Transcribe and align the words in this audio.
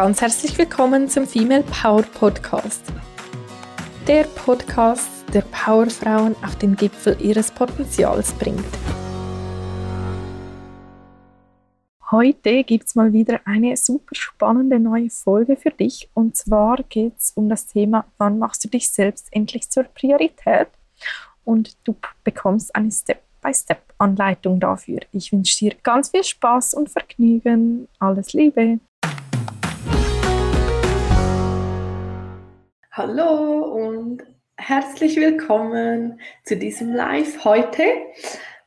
ganz 0.00 0.22
herzlich 0.22 0.56
willkommen 0.56 1.10
zum 1.10 1.26
Female 1.26 1.62
Power 1.62 2.00
Podcast. 2.00 2.82
Der 4.08 4.24
Podcast, 4.24 5.10
der 5.34 5.42
Powerfrauen 5.42 6.34
auf 6.42 6.56
den 6.56 6.74
Gipfel 6.74 7.20
ihres 7.20 7.50
Potenzials 7.50 8.32
bringt. 8.32 8.64
Heute 12.10 12.64
gibt 12.64 12.86
es 12.86 12.94
mal 12.94 13.12
wieder 13.12 13.40
eine 13.44 13.76
super 13.76 14.14
spannende 14.14 14.80
neue 14.80 15.10
Folge 15.10 15.58
für 15.58 15.70
dich. 15.70 16.08
Und 16.14 16.34
zwar 16.34 16.82
geht 16.84 17.18
es 17.18 17.32
um 17.32 17.50
das 17.50 17.66
Thema, 17.66 18.06
wann 18.16 18.38
machst 18.38 18.64
du 18.64 18.68
dich 18.68 18.90
selbst 18.90 19.28
endlich 19.32 19.68
zur 19.68 19.84
Priorität? 19.84 20.68
Und 21.44 21.76
du 21.84 21.94
bekommst 22.24 22.74
eine 22.74 22.90
Step-by-Step-Anleitung 22.90 24.60
dafür. 24.60 25.00
Ich 25.12 25.30
wünsche 25.30 25.58
dir 25.58 25.74
ganz 25.82 26.08
viel 26.08 26.24
Spaß 26.24 26.72
und 26.72 26.88
Vergnügen. 26.88 27.86
Alles 27.98 28.32
Liebe! 28.32 28.80
Hallo 33.02 33.62
und 33.62 34.22
herzlich 34.58 35.16
willkommen 35.16 36.20
zu 36.44 36.54
diesem 36.54 36.92
Live 36.92 37.46
heute. 37.46 37.82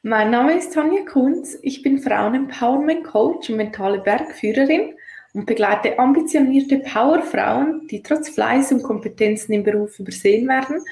Mein 0.01 0.31
Name 0.31 0.57
ist 0.57 0.73
Tanja 0.73 1.05
Kunz, 1.05 1.55
ich 1.61 1.83
bin 1.83 1.99
Frauen-Empowerment 1.99 3.03
Coach 3.03 3.51
und 3.51 3.57
mentale 3.57 3.99
Bergführerin 3.99 4.95
und 5.33 5.45
begleite 5.45 5.99
ambitionierte 5.99 6.79
Powerfrauen, 6.79 7.87
die 7.91 8.01
trotz 8.01 8.29
Fleiß 8.29 8.71
und 8.71 8.81
Kompetenzen 8.81 9.53
im 9.53 9.61
Beruf 9.61 9.99
übersehen 9.99 10.47
werden, 10.47 10.84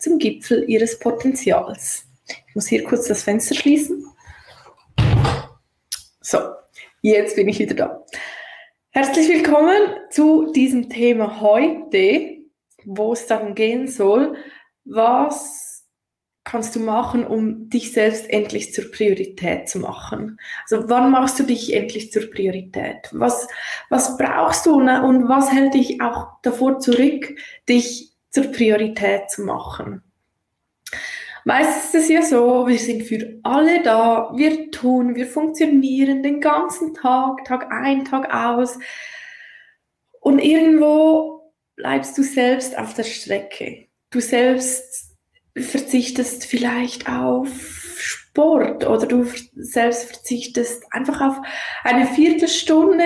zum 0.00 0.18
Gipfel 0.18 0.68
ihres 0.68 0.98
Potenzials. 0.98 2.04
Ich 2.48 2.54
muss 2.56 2.66
hier 2.66 2.82
kurz 2.82 3.06
das 3.06 3.22
Fenster 3.22 3.54
schließen. 3.54 4.04
So, 6.20 6.40
jetzt 7.02 7.36
bin 7.36 7.48
ich 7.48 7.60
wieder 7.60 7.76
da. 7.76 8.04
Herzlich 8.90 9.28
willkommen 9.28 9.82
zu 10.10 10.50
diesem 10.50 10.90
Thema 10.90 11.40
heute 11.40 12.37
wo 12.84 13.12
es 13.12 13.26
darum 13.26 13.54
gehen 13.54 13.88
soll, 13.88 14.36
was 14.84 15.68
kannst 16.44 16.74
du 16.74 16.80
machen, 16.80 17.26
um 17.26 17.68
dich 17.68 17.92
selbst 17.92 18.28
endlich 18.30 18.72
zur 18.72 18.90
Priorität 18.90 19.68
zu 19.68 19.80
machen? 19.80 20.40
Also 20.68 20.88
wann 20.88 21.10
machst 21.10 21.38
du 21.38 21.42
dich 21.42 21.74
endlich 21.74 22.10
zur 22.10 22.30
Priorität? 22.30 23.08
Was, 23.12 23.48
was 23.90 24.16
brauchst 24.16 24.64
du 24.64 24.80
ne? 24.80 25.04
und 25.04 25.28
was 25.28 25.52
hält 25.52 25.74
dich 25.74 26.00
auch 26.00 26.28
davor 26.42 26.78
zurück, 26.78 27.34
dich 27.68 28.12
zur 28.30 28.44
Priorität 28.44 29.30
zu 29.30 29.42
machen? 29.42 30.02
Meistens 31.44 31.94
ist 31.94 31.94
es 31.94 32.08
ja 32.08 32.22
so, 32.22 32.66
wir 32.66 32.78
sind 32.78 33.02
für 33.02 33.38
alle 33.42 33.82
da, 33.82 34.32
wir 34.34 34.70
tun, 34.70 35.14
wir 35.14 35.26
funktionieren 35.26 36.22
den 36.22 36.40
ganzen 36.40 36.94
Tag, 36.94 37.44
Tag 37.44 37.70
ein, 37.70 38.04
Tag 38.04 38.34
aus. 38.34 38.78
Und 40.20 40.40
irgendwo 40.40 41.37
bleibst 41.78 42.18
du 42.18 42.22
selbst 42.22 42.76
auf 42.76 42.92
der 42.94 43.04
Strecke. 43.04 43.86
Du 44.10 44.20
selbst 44.20 45.16
verzichtest 45.56 46.44
vielleicht 46.44 47.08
auf 47.08 47.48
Sport 47.98 48.86
oder 48.86 49.06
du 49.06 49.24
selbst 49.56 50.10
verzichtest 50.10 50.84
einfach 50.92 51.20
auf 51.20 51.36
eine 51.84 52.06
Viertelstunde, 52.06 53.04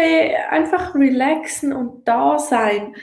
einfach 0.51 0.95
relaxen 0.95 1.73
und 1.73 2.09
da 2.09 2.39
sein. 2.39 2.97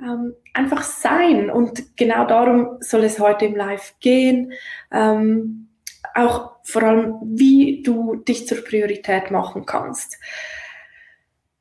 Ähm, 0.00 0.34
einfach 0.54 0.82
sein. 0.82 1.50
Und 1.50 1.96
genau 1.96 2.26
darum 2.26 2.76
soll 2.80 3.04
es 3.04 3.18
heute 3.18 3.46
im 3.46 3.56
Live 3.56 3.94
gehen. 4.00 4.52
Ähm, 4.92 5.68
auch 6.14 6.56
vor 6.62 6.82
allem, 6.82 7.14
wie 7.22 7.82
du 7.82 8.16
dich 8.16 8.46
zur 8.46 8.62
Priorität 8.62 9.30
machen 9.30 9.66
kannst. 9.66 10.18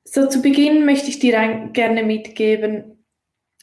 So 0.04 0.28
zu 0.28 0.42
Beginn 0.42 0.86
möchte 0.86 1.10
ich 1.10 1.20
dir 1.20 1.70
gerne 1.74 2.04
mitgeben, 2.04 2.95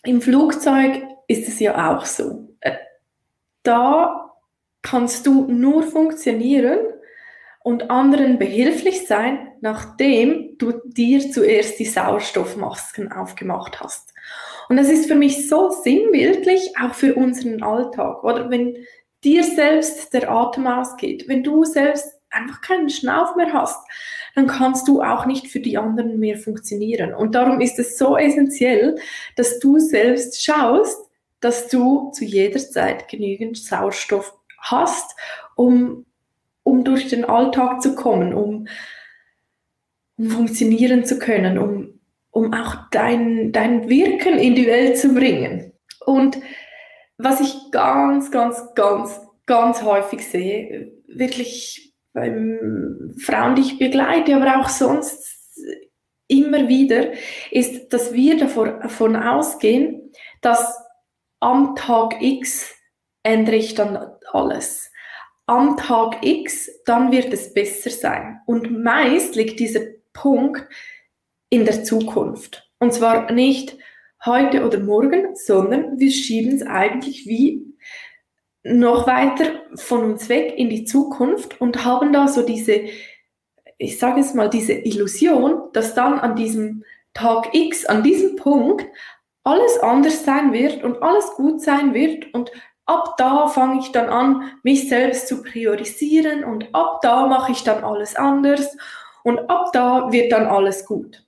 im 0.05 0.21
Flugzeug 0.21 1.03
ist 1.29 1.49
es 1.49 1.61
ja 1.61 1.97
auch 1.97 2.05
so. 2.05 2.49
Äh, 2.61 2.73
da 3.63 4.33
kannst 4.83 5.27
du 5.27 5.47
nur 5.47 5.85
funktionieren 5.85 6.79
und 7.63 7.91
anderen 7.91 8.39
behilflich 8.39 9.07
sein, 9.07 9.53
nachdem 9.61 10.59
du 10.59 10.73
dir 10.85 11.31
zuerst 11.31 11.79
die 11.79 11.85
Sauerstoffmasken 11.85 13.13
aufgemacht 13.13 13.81
hast. 13.81 14.13
Und 14.69 14.77
das 14.77 14.89
ist 14.89 15.07
für 15.07 15.15
mich 15.15 15.49
so 15.49 15.71
sinnbildlich, 15.71 16.73
auch 16.83 16.95
für 16.95 17.15
unseren 17.15 17.63
Alltag. 17.63 18.25
Oder 18.25 18.51
wenn 18.51 18.77
dir 19.23 19.45
selbst 19.45 20.13
der 20.13 20.31
Atem 20.31 20.67
ausgeht, 20.67 21.29
wenn 21.29 21.45
du 21.45 21.65
selbst 21.65 22.19
einfach 22.33 22.61
keinen 22.61 22.91
Schnauf 22.91 23.37
mehr 23.37 23.53
hast, 23.53 23.87
dann 24.35 24.47
kannst 24.47 24.89
du 24.89 25.03
auch 25.03 25.27
nicht 25.27 25.49
für 25.49 25.61
die 25.61 25.79
anderen 25.79 26.19
mehr 26.19 26.37
funktionieren. 26.37 27.15
Und 27.15 27.35
darum 27.35 27.61
ist 27.61 27.79
es 27.79 27.99
so 27.99 28.17
essentiell, 28.17 28.97
dass 29.37 29.59
du 29.59 29.79
selbst 29.79 30.43
schaust, 30.43 30.99
dass 31.41 31.69
du 31.69 32.11
zu 32.13 32.25
jeder 32.25 32.59
Zeit 32.59 33.09
genügend 33.09 33.59
Sauerstoff 33.59 34.35
hast, 34.59 35.17
um, 35.57 36.07
um 36.63 36.85
durch 36.85 37.09
den 37.09 37.25
Alltag 37.25 37.83
zu 37.83 37.95
kommen, 37.95 38.33
um, 38.33 38.69
um 40.17 40.31
funktionieren 40.31 41.05
zu 41.05 41.19
können, 41.19 41.59
um, 41.59 42.01
um 42.31 42.55
auch 42.55 42.89
dein, 42.91 43.53
dein 43.53 43.89
Wirken 43.89 44.39
in 44.39 44.55
die 44.55 44.67
Welt 44.67 44.99
zu 44.99 45.15
bringen. 45.15 45.73
Und 46.07 46.39
was 47.19 47.41
ich 47.41 47.71
ganz, 47.71 48.31
ganz, 48.31 48.75
ganz, 48.75 49.21
ganz 49.47 49.83
häufig 49.83 50.27
sehe, 50.27 50.93
wirklich 51.07 51.92
beim 52.13 53.15
Frauen, 53.19 53.55
die 53.55 53.63
ich 53.63 53.79
begleite, 53.79 54.37
aber 54.37 54.61
auch 54.61 54.69
sonst 54.69 55.57
immer 56.29 56.69
wieder, 56.69 57.13
ist, 57.51 57.93
dass 57.93 58.13
wir 58.13 58.39
davon 58.39 59.17
ausgehen, 59.17 60.13
dass 60.41 60.79
am 61.41 61.75
Tag 61.77 62.23
X 62.23 62.75
ändere 63.23 63.57
ich 63.57 63.75
dann 63.75 63.99
alles. 64.33 64.91
Am 65.47 65.77
Tag 65.77 66.25
X, 66.25 66.71
dann 66.85 67.13
wird 67.13 67.33
es 67.33 67.53
besser 67.53 67.91
sein. 67.91 68.41
Und 68.47 68.83
meist 68.83 69.35
liegt 69.35 69.61
dieser 69.61 69.81
Punkt 70.13 70.67
in 71.51 71.65
der 71.65 71.85
Zukunft. 71.85 72.71
Und 72.79 72.95
zwar 72.95 73.31
nicht 73.33 73.77
heute 74.25 74.65
oder 74.65 74.79
morgen, 74.79 75.35
sondern 75.35 75.99
wir 75.99 76.11
schieben 76.11 76.55
es 76.55 76.63
eigentlich 76.63 77.27
wie 77.27 77.72
noch 78.65 79.07
weiter 79.07 79.63
von 79.75 80.05
uns 80.05 80.29
weg 80.29 80.55
in 80.57 80.71
die 80.71 80.85
Zukunft 80.85 81.61
und 81.61 81.85
haben 81.85 82.13
da 82.13 82.29
so 82.29 82.43
diese, 82.43 82.83
ich 83.79 83.99
sage 83.99 84.21
es 84.21 84.35
mal, 84.35 84.49
diese 84.49 84.73
Illusion, 84.73 85.73
dass 85.73 85.95
dann 85.95 86.19
an 86.19 86.37
diesem 86.37 86.85
Tag 87.15 87.55
X, 87.55 87.85
an 87.87 88.03
diesem 88.03 88.37
Punkt, 88.37 88.87
alles 89.45 89.79
anders 89.81 90.25
sein 90.25 90.53
wird 90.53 90.85
und 90.85 91.03
alles 91.03 91.33
gut 91.33 91.61
sein 91.61 91.95
wird 91.95 92.33
und 92.33 92.53
ab 92.87 93.17
da 93.17 93.49
fange 93.49 93.81
ich 93.81 93.91
dann 93.91 94.09
an, 94.09 94.51
mich 94.63 94.89
selbst 94.89 95.27
zu 95.27 95.43
priorisieren 95.43 96.45
und 96.45 96.73
ab 96.73 97.01
da 97.03 97.27
mache 97.27 97.51
ich 97.53 97.65
dann 97.65 97.83
alles 97.83 98.15
anders 98.15 98.77
und 99.25 99.51
ab 99.51 99.71
da 99.73 100.13
wird 100.13 100.31
dann 100.31 100.47
alles 100.47 100.87
gut. 100.87 101.25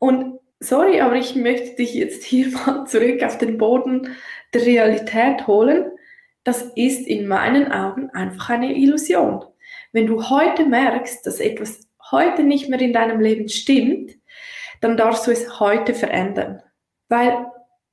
Und 0.00 0.40
sorry, 0.58 1.00
aber 1.00 1.14
ich 1.14 1.36
möchte 1.36 1.76
dich 1.76 1.94
jetzt 1.94 2.24
hier 2.24 2.48
mal 2.66 2.84
zurück 2.86 3.22
auf 3.22 3.38
den 3.38 3.58
Boden 3.58 4.16
der 4.52 4.66
Realität 4.66 5.46
holen 5.46 5.92
das 6.48 6.62
ist 6.76 7.06
in 7.06 7.28
meinen 7.28 7.70
Augen 7.70 8.08
einfach 8.08 8.48
eine 8.48 8.74
Illusion. 8.74 9.44
Wenn 9.92 10.06
du 10.06 10.30
heute 10.30 10.64
merkst, 10.64 11.26
dass 11.26 11.40
etwas 11.40 11.86
heute 12.10 12.42
nicht 12.42 12.70
mehr 12.70 12.80
in 12.80 12.94
deinem 12.94 13.20
Leben 13.20 13.50
stimmt, 13.50 14.12
dann 14.80 14.96
darfst 14.96 15.26
du 15.26 15.30
es 15.30 15.60
heute 15.60 15.92
verändern. 15.92 16.62
Weil 17.10 17.48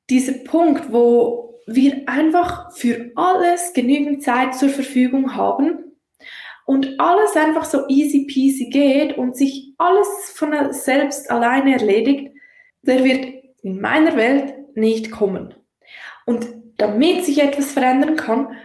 dieser 0.09 0.35
Punkt, 0.45 0.94
wo 0.94 1.59
wir 1.67 2.03
einfach 2.05 2.71
für 2.71 3.11
alles 3.15 3.73
genügend 3.73 4.23
Zeit 4.23 4.55
zur 4.55 4.69
Verfügung 4.69 5.35
haben 5.35 5.91
und 6.65 6.97
alles 6.97 7.35
einfach 7.35 7.65
so 7.65 7.89
easy 7.89 8.25
peasy 8.25 8.69
geht 8.69 9.18
und 9.18 9.35
sich 9.35 9.74
alles 9.77 10.07
von 10.33 10.71
selbst 10.71 11.30
alleine 11.30 11.74
erledigt, 11.74 12.33
der 12.83 13.03
wird 13.03 13.25
in 13.63 13.81
meiner 13.81 14.15
Welt 14.15 14.77
nicht 14.77 15.12
kommen. 15.12 15.53
Und 16.25 16.48
damit 16.77 17.25
sich 17.25 17.42
etwas 17.42 17.72
verändern 17.72 18.16
kann, 18.16 18.56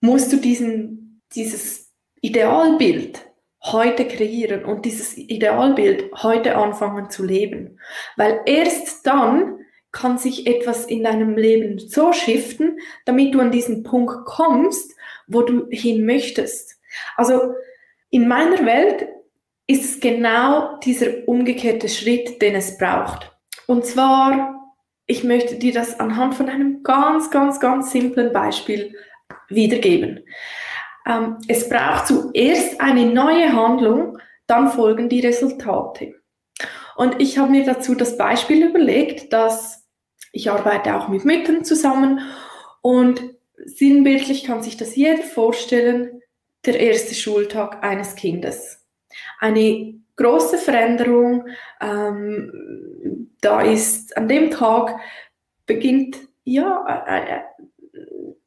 musst 0.00 0.32
du 0.32 0.36
diesen, 0.36 1.22
dieses 1.34 1.92
Idealbild 2.20 3.26
heute 3.62 4.06
kreieren 4.06 4.64
und 4.64 4.84
dieses 4.84 5.16
Idealbild 5.16 6.10
heute 6.22 6.56
anfangen 6.56 7.10
zu 7.10 7.24
leben. 7.24 7.78
Weil 8.16 8.40
erst 8.46 9.06
dann 9.06 9.58
kann 9.92 10.18
sich 10.18 10.46
etwas 10.46 10.86
in 10.86 11.04
deinem 11.04 11.36
Leben 11.36 11.78
so 11.78 12.12
shiften, 12.12 12.78
damit 13.04 13.34
du 13.34 13.40
an 13.40 13.50
diesen 13.50 13.82
Punkt 13.82 14.24
kommst, 14.24 14.94
wo 15.26 15.42
du 15.42 15.66
hin 15.70 16.06
möchtest. 16.06 16.78
Also 17.16 17.54
in 18.10 18.28
meiner 18.28 18.64
Welt 18.64 19.08
ist 19.66 19.84
es 19.84 20.00
genau 20.00 20.78
dieser 20.78 21.28
umgekehrte 21.28 21.88
Schritt, 21.88 22.40
den 22.42 22.54
es 22.54 22.78
braucht. 22.78 23.36
Und 23.66 23.84
zwar 23.84 24.59
ich 25.10 25.24
möchte 25.24 25.56
dir 25.56 25.72
das 25.72 25.98
anhand 25.98 26.36
von 26.36 26.48
einem 26.48 26.84
ganz, 26.84 27.32
ganz, 27.32 27.58
ganz 27.58 27.90
simplen 27.90 28.32
Beispiel 28.32 28.94
wiedergeben. 29.48 30.20
Ähm, 31.04 31.38
es 31.48 31.68
braucht 31.68 32.06
zuerst 32.06 32.80
eine 32.80 33.06
neue 33.06 33.52
Handlung, 33.52 34.18
dann 34.46 34.70
folgen 34.70 35.08
die 35.08 35.18
Resultate. 35.18 36.14
Und 36.94 37.20
ich 37.20 37.38
habe 37.38 37.50
mir 37.50 37.64
dazu 37.64 37.96
das 37.96 38.16
Beispiel 38.16 38.64
überlegt, 38.64 39.32
dass 39.32 39.84
ich 40.32 40.48
arbeite 40.48 40.94
auch 40.94 41.08
mit 41.08 41.24
Müttern 41.24 41.64
zusammen 41.64 42.20
und 42.80 43.20
sinnbildlich 43.64 44.44
kann 44.44 44.62
sich 44.62 44.76
das 44.76 44.94
jeder 44.94 45.24
vorstellen, 45.24 46.22
der 46.64 46.78
erste 46.78 47.16
Schultag 47.16 47.82
eines 47.82 48.14
Kindes. 48.14 48.86
Eine 49.40 49.94
große 50.20 50.58
Veränderung, 50.58 51.46
ähm, 51.80 53.30
da 53.40 53.62
ist 53.62 54.16
an 54.16 54.28
dem 54.28 54.50
Tag 54.50 54.96
beginnt 55.66 56.18
ja 56.44 57.04
äh, 57.06 57.36
äh 57.36 57.40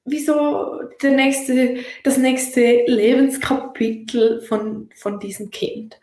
wie 0.06 0.20
so 0.20 0.82
der 1.02 1.12
nächste, 1.12 1.78
das 2.04 2.18
nächste 2.18 2.84
Lebenskapitel 2.88 4.42
von, 4.42 4.90
von 4.96 5.20
diesem 5.20 5.50
Kind. 5.50 5.98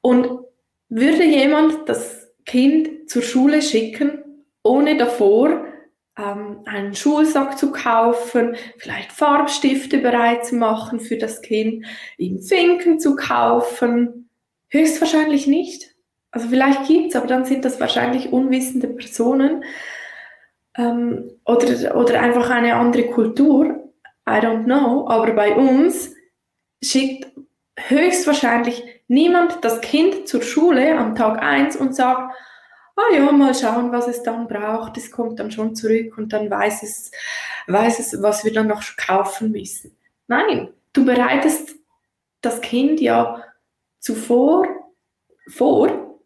Und 0.00 0.40
würde 0.88 1.24
jemand 1.24 1.88
das 1.88 2.32
Kind 2.46 3.10
zur 3.10 3.22
Schule 3.22 3.60
schicken, 3.60 4.24
ohne 4.62 4.96
davor 4.96 5.66
ähm, 6.18 6.60
einen 6.64 6.94
Schulsack 6.94 7.58
zu 7.58 7.72
kaufen, 7.72 8.56
vielleicht 8.78 9.12
Farbstifte 9.12 9.98
bereit 9.98 10.46
zu 10.46 10.56
machen 10.56 11.00
für 11.00 11.16
das 11.16 11.42
Kind, 11.42 11.84
ihm 12.16 12.40
Finken 12.40 12.98
zu 12.98 13.16
kaufen? 13.16 14.19
Höchstwahrscheinlich 14.70 15.46
nicht. 15.46 15.94
Also 16.30 16.48
vielleicht 16.48 16.86
gibt 16.86 17.10
es, 17.10 17.16
aber 17.16 17.26
dann 17.26 17.44
sind 17.44 17.64
das 17.64 17.80
wahrscheinlich 17.80 18.32
unwissende 18.32 18.88
Personen 18.88 19.64
ähm, 20.76 21.30
oder, 21.44 21.96
oder 21.96 22.20
einfach 22.20 22.50
eine 22.50 22.76
andere 22.76 23.06
Kultur. 23.06 23.90
I 24.28 24.34
don't 24.34 24.64
know. 24.64 25.08
Aber 25.08 25.32
bei 25.32 25.54
uns 25.54 26.14
schickt 26.82 27.32
höchstwahrscheinlich 27.76 28.84
niemand 29.08 29.64
das 29.64 29.80
Kind 29.80 30.28
zur 30.28 30.42
Schule 30.42 30.96
am 30.96 31.16
Tag 31.16 31.42
1 31.42 31.76
und 31.76 31.94
sagt, 31.94 32.32
ah 32.96 33.14
ja, 33.14 33.32
mal 33.32 33.54
schauen, 33.54 33.92
was 33.92 34.06
es 34.06 34.22
dann 34.22 34.46
braucht. 34.46 34.96
Es 34.96 35.10
kommt 35.10 35.40
dann 35.40 35.50
schon 35.50 35.74
zurück 35.74 36.16
und 36.16 36.32
dann 36.32 36.50
weiß 36.50 36.82
es, 36.82 37.10
weiß 37.66 37.98
es, 37.98 38.22
was 38.22 38.44
wir 38.44 38.52
dann 38.52 38.68
noch 38.68 38.82
kaufen 38.96 39.50
müssen. 39.50 39.96
Nein, 40.28 40.68
du 40.92 41.04
bereitest 41.04 41.74
das 42.40 42.60
Kind 42.60 43.00
ja 43.00 43.44
zuvor 44.00 44.66
vor 45.48 46.18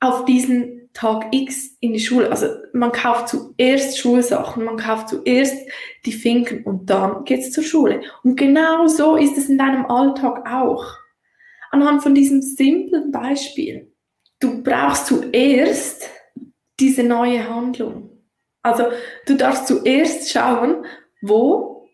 auf 0.00 0.24
diesen 0.24 0.90
Tag 0.92 1.28
X 1.32 1.76
in 1.80 1.92
die 1.92 2.00
Schule. 2.00 2.30
Also 2.30 2.48
man 2.72 2.90
kauft 2.90 3.28
zuerst 3.28 3.98
Schulsachen, 3.98 4.64
man 4.64 4.76
kauft 4.76 5.10
zuerst 5.10 5.56
die 6.04 6.12
Finken 6.12 6.64
und 6.64 6.90
dann 6.90 7.24
geht 7.24 7.40
es 7.40 7.52
zur 7.52 7.62
Schule. 7.62 8.02
Und 8.24 8.36
genau 8.36 8.86
so 8.88 9.16
ist 9.16 9.38
es 9.38 9.48
in 9.48 9.58
deinem 9.58 9.86
Alltag 9.86 10.44
auch. 10.50 10.84
Anhand 11.70 12.02
von 12.02 12.14
diesem 12.14 12.42
simplen 12.42 13.12
Beispiel. 13.12 13.92
Du 14.40 14.62
brauchst 14.62 15.06
zuerst 15.06 16.10
diese 16.80 17.02
neue 17.02 17.48
Handlung. 17.48 18.10
Also 18.62 18.84
du 19.26 19.36
darfst 19.36 19.66
zuerst 19.66 20.30
schauen, 20.30 20.84
wo 21.22 21.88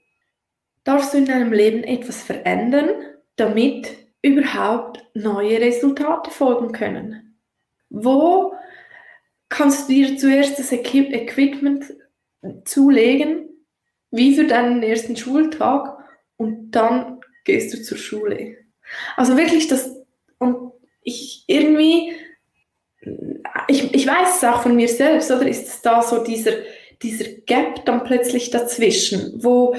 darfst 0.85 1.13
du 1.13 1.19
in 1.19 1.27
deinem 1.27 1.53
Leben 1.53 1.83
etwas 1.83 2.23
verändern, 2.23 2.91
damit 3.37 4.04
überhaupt 4.25 5.05
neue 5.13 5.61
Resultate 5.61 6.31
folgen 6.31 6.73
können. 6.73 7.39
Wo 7.91 8.55
kannst 9.51 9.89
du 9.89 9.93
dir 9.93 10.17
zuerst 10.17 10.59
das 10.59 10.73
Equipment 10.73 11.85
zulegen, 12.65 13.51
wie 14.11 14.35
für 14.35 14.47
deinen 14.47 14.83
ersten 14.83 15.17
Schultag, 15.17 15.99
und 16.37 16.73
dann 16.73 17.21
gehst 17.45 17.73
du 17.73 17.83
zur 17.83 17.99
Schule. 17.99 18.57
Also 19.17 19.37
wirklich 19.37 19.69
das, 19.69 19.95
und 20.39 20.73
ich 21.03 21.45
irgendwie, 21.47 22.15
ich, 23.69 23.95
ich 23.95 24.07
weiß 24.07 24.37
es 24.37 24.45
auch 24.45 24.63
von 24.63 24.75
mir 24.75 24.89
selbst, 24.89 25.31
oder 25.31 25.47
ist 25.47 25.69
es 25.69 25.83
da 25.83 26.03
so 26.03 26.25
dieser, 26.25 26.53
dieser 27.03 27.27
Gap 27.47 27.85
dann 27.85 28.05
plötzlich 28.05 28.51
dazwischen, 28.51 29.35
wo, 29.45 29.77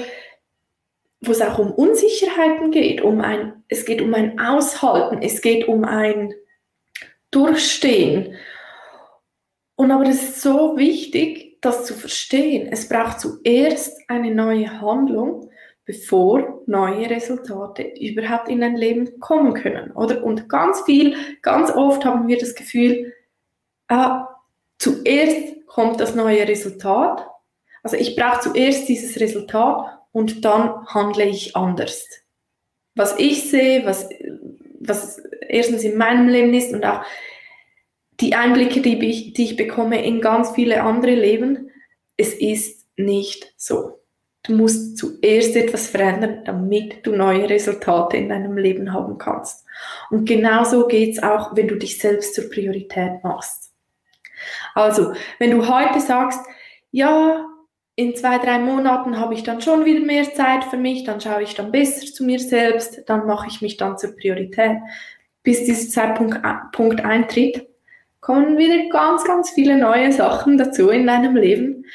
wo 1.26 1.32
es 1.32 1.40
auch 1.40 1.58
um 1.58 1.72
Unsicherheiten 1.72 2.70
geht, 2.70 3.00
um 3.02 3.20
ein, 3.20 3.64
es 3.68 3.84
geht 3.84 4.00
um 4.00 4.14
ein 4.14 4.38
Aushalten, 4.38 5.22
es 5.22 5.42
geht 5.42 5.68
um 5.68 5.84
ein 5.84 6.34
Durchstehen. 7.30 8.36
Und 9.74 9.90
aber 9.90 10.04
es 10.04 10.22
ist 10.22 10.42
so 10.42 10.76
wichtig, 10.76 11.58
das 11.60 11.84
zu 11.84 11.94
verstehen. 11.94 12.68
Es 12.70 12.88
braucht 12.88 13.20
zuerst 13.20 14.00
eine 14.08 14.34
neue 14.34 14.80
Handlung, 14.80 15.50
bevor 15.84 16.62
neue 16.66 17.10
Resultate 17.10 17.82
überhaupt 18.00 18.48
in 18.48 18.60
dein 18.60 18.76
Leben 18.76 19.20
kommen 19.20 19.54
können. 19.54 19.92
Oder? 19.92 20.24
Und 20.24 20.48
ganz 20.48 20.82
viel, 20.82 21.16
ganz 21.42 21.70
oft 21.70 22.04
haben 22.04 22.26
wir 22.26 22.38
das 22.38 22.54
Gefühl, 22.54 23.12
äh, 23.88 24.08
zuerst 24.78 25.66
kommt 25.66 26.00
das 26.00 26.14
neue 26.14 26.46
Resultat. 26.48 27.26
Also 27.82 27.96
ich 27.96 28.16
brauche 28.16 28.40
zuerst 28.40 28.88
dieses 28.88 29.20
Resultat 29.20 29.95
und 30.16 30.46
dann 30.46 30.86
handle 30.86 31.26
ich 31.26 31.54
anders. 31.56 32.08
Was 32.94 33.18
ich 33.18 33.50
sehe, 33.50 33.84
was, 33.84 34.08
was 34.80 35.18
erstens 35.46 35.84
in 35.84 35.98
meinem 35.98 36.30
Leben 36.30 36.54
ist 36.54 36.72
und 36.72 36.86
auch 36.86 37.02
die 38.20 38.34
Einblicke, 38.34 38.80
die 38.80 38.98
ich, 39.06 39.34
die 39.34 39.44
ich 39.44 39.56
bekomme 39.56 40.02
in 40.02 40.22
ganz 40.22 40.52
viele 40.52 40.82
andere 40.82 41.14
Leben, 41.14 41.70
es 42.16 42.32
ist 42.32 42.86
nicht 42.96 43.52
so. 43.58 44.00
Du 44.44 44.54
musst 44.54 44.96
zuerst 44.96 45.54
etwas 45.54 45.88
verändern, 45.88 46.44
damit 46.46 47.06
du 47.06 47.14
neue 47.14 47.50
Resultate 47.50 48.16
in 48.16 48.30
deinem 48.30 48.56
Leben 48.56 48.94
haben 48.94 49.18
kannst. 49.18 49.66
Und 50.08 50.24
genauso 50.24 50.86
geht 50.86 51.12
es 51.12 51.22
auch, 51.22 51.54
wenn 51.56 51.68
du 51.68 51.76
dich 51.76 51.98
selbst 51.98 52.34
zur 52.34 52.48
Priorität 52.48 53.22
machst. 53.22 53.70
Also, 54.74 55.12
wenn 55.38 55.50
du 55.50 55.68
heute 55.68 56.00
sagst, 56.00 56.40
ja, 56.90 57.44
in 57.96 58.14
zwei, 58.14 58.38
drei 58.38 58.58
Monaten 58.58 59.18
habe 59.18 59.32
ich 59.32 59.42
dann 59.42 59.62
schon 59.62 59.86
wieder 59.86 60.00
mehr 60.00 60.32
Zeit 60.34 60.64
für 60.64 60.76
mich, 60.76 61.04
dann 61.04 61.20
schaue 61.20 61.42
ich 61.42 61.54
dann 61.54 61.72
besser 61.72 62.06
zu 62.06 62.24
mir 62.24 62.38
selbst, 62.38 63.02
dann 63.06 63.26
mache 63.26 63.48
ich 63.48 63.62
mich 63.62 63.78
dann 63.78 63.96
zur 63.96 64.14
Priorität, 64.14 64.76
bis 65.42 65.64
dieser 65.64 65.88
Zeitpunkt 65.88 66.38
Punkt 66.72 67.02
eintritt, 67.02 67.66
kommen 68.20 68.58
wieder 68.58 68.88
ganz, 68.90 69.24
ganz 69.24 69.50
viele 69.50 69.78
neue 69.78 70.12
Sachen 70.12 70.58
dazu 70.58 70.90
in 70.90 71.06
deinem 71.06 71.36
Leben, 71.36 71.86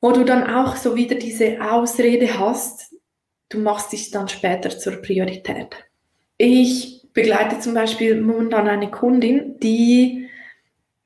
wo 0.00 0.12
du 0.12 0.24
dann 0.24 0.48
auch 0.48 0.76
so 0.76 0.96
wieder 0.96 1.16
diese 1.16 1.60
Ausrede 1.60 2.38
hast, 2.38 2.94
du 3.50 3.58
machst 3.58 3.92
dich 3.92 4.10
dann 4.10 4.28
später 4.28 4.70
zur 4.70 5.02
Priorität. 5.02 5.76
Ich 6.38 7.06
begleite 7.12 7.60
zum 7.60 7.74
Beispiel 7.74 8.18
momentan 8.18 8.66
eine 8.66 8.90
Kundin, 8.90 9.60
die, 9.60 10.30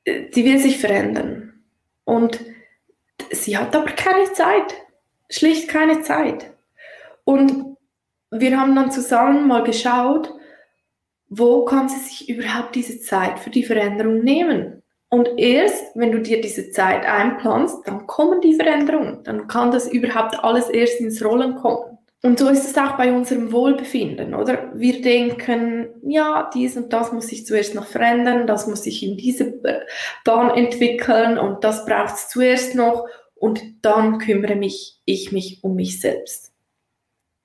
die 0.06 0.44
will 0.44 0.58
sich 0.58 0.78
verändern 0.78 1.64
und 2.04 2.38
sie 3.30 3.56
hat 3.56 3.74
aber 3.74 3.92
keine 3.92 4.32
Zeit, 4.32 4.74
schlicht 5.30 5.68
keine 5.68 6.02
Zeit. 6.02 6.52
Und 7.24 7.76
wir 8.30 8.60
haben 8.60 8.74
dann 8.74 8.90
zusammen 8.90 9.46
mal 9.46 9.64
geschaut, 9.64 10.32
wo 11.28 11.64
kann 11.64 11.88
sie 11.88 11.98
sich 11.98 12.28
überhaupt 12.28 12.74
diese 12.74 13.00
Zeit 13.00 13.38
für 13.38 13.50
die 13.50 13.64
Veränderung 13.64 14.20
nehmen? 14.20 14.82
Und 15.08 15.38
erst, 15.38 15.94
wenn 15.94 16.12
du 16.12 16.20
dir 16.20 16.40
diese 16.40 16.70
Zeit 16.70 17.04
einplanst, 17.04 17.86
dann 17.86 18.06
kommen 18.06 18.40
die 18.40 18.54
Veränderungen. 18.54 19.22
Dann 19.24 19.46
kann 19.46 19.70
das 19.70 19.88
überhaupt 19.88 20.42
alles 20.42 20.68
erst 20.68 21.00
ins 21.00 21.24
Rollen 21.24 21.56
kommen. 21.56 21.95
Und 22.26 22.38
so 22.38 22.48
ist 22.48 22.68
es 22.68 22.76
auch 22.76 22.96
bei 22.96 23.12
unserem 23.12 23.52
Wohlbefinden, 23.52 24.34
oder? 24.34 24.72
Wir 24.74 25.00
denken, 25.00 25.88
ja, 26.02 26.50
dies 26.52 26.76
und 26.76 26.92
das 26.92 27.12
muss 27.12 27.30
ich 27.30 27.46
zuerst 27.46 27.74
noch 27.74 27.86
verändern, 27.86 28.46
das 28.46 28.66
muss 28.66 28.84
ich 28.86 29.02
in 29.02 29.16
diese 29.16 29.60
Bahn 30.24 30.50
entwickeln 30.50 31.38
und 31.38 31.62
das 31.62 31.86
braucht 31.86 32.14
es 32.14 32.28
zuerst 32.28 32.74
noch 32.74 33.06
und 33.34 33.62
dann 33.82 34.18
kümmere 34.18 34.56
mich 34.56 35.00
ich 35.04 35.30
mich 35.30 35.62
um 35.62 35.76
mich 35.76 36.00
selbst 36.00 36.52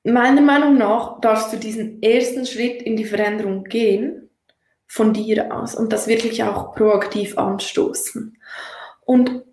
meiner 0.03 0.41
Meinung 0.41 0.77
nach 0.77 1.19
darfst 1.21 1.53
du 1.53 1.57
diesen 1.57 2.01
ersten 2.01 2.45
Schritt 2.45 2.81
in 2.81 2.95
die 2.95 3.05
Veränderung 3.05 3.63
gehen 3.65 4.29
von 4.88 5.13
dir 5.13 5.55
aus 5.55 5.75
und 5.75 5.93
das 5.93 6.07
wirklich 6.07 6.43
auch 6.43 6.75
proaktiv 6.75 7.38
anstoßen. 7.38 8.38
Und 9.05 9.43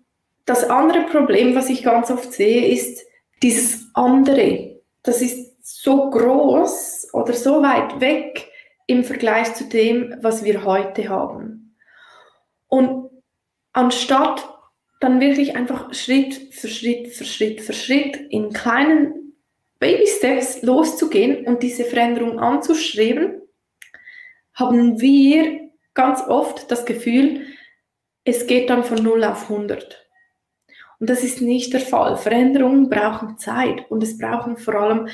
das 0.45 0.63
andere 0.69 1.03
Problem, 1.03 1.55
was 1.55 1.69
ich 1.69 1.83
ganz 1.83 2.09
oft 2.09 2.33
sehe, 2.33 2.67
ist 2.67 3.05
dieses 3.41 3.89
andere. 3.93 4.78
Das 5.03 5.21
ist 5.21 5.55
so 5.61 6.09
groß 6.09 7.09
oder 7.13 7.33
so 7.33 7.61
weit 7.61 7.99
weg 8.01 8.49
im 8.87 9.03
Vergleich 9.03 9.53
zu 9.53 9.65
dem, 9.65 10.15
was 10.21 10.43
wir 10.43 10.65
heute 10.65 11.09
haben. 11.09 11.75
Und 12.67 13.09
anstatt 13.71 14.47
dann 14.99 15.21
wirklich 15.21 15.55
einfach 15.55 15.93
Schritt 15.93 16.53
für 16.53 16.67
Schritt 16.67 17.09
für 17.09 17.23
Schritt 17.23 17.61
für 17.61 17.73
Schritt 17.73 18.15
in 18.29 18.51
kleinen 18.51 19.33
Baby 19.79 20.07
Steps 20.07 20.61
loszugehen 20.61 21.45
und 21.45 21.63
diese 21.63 21.85
Veränderung 21.85 22.39
anzustreben, 22.39 23.41
haben 24.53 24.99
wir 24.99 25.69
ganz 25.93 26.21
oft 26.27 26.69
das 26.69 26.85
Gefühl, 26.85 27.45
es 28.25 28.45
geht 28.45 28.69
dann 28.69 28.83
von 28.83 29.01
0 29.01 29.23
auf 29.23 29.49
100. 29.49 30.08
Und 30.99 31.09
das 31.09 31.23
ist 31.23 31.41
nicht 31.41 31.73
der 31.73 31.79
Fall. 31.79 32.17
Veränderungen 32.17 32.89
brauchen 32.89 33.37
Zeit 33.37 33.89
und 33.89 34.03
es 34.03 34.17
brauchen 34.17 34.57
vor 34.57 34.75
allem, 34.75 35.07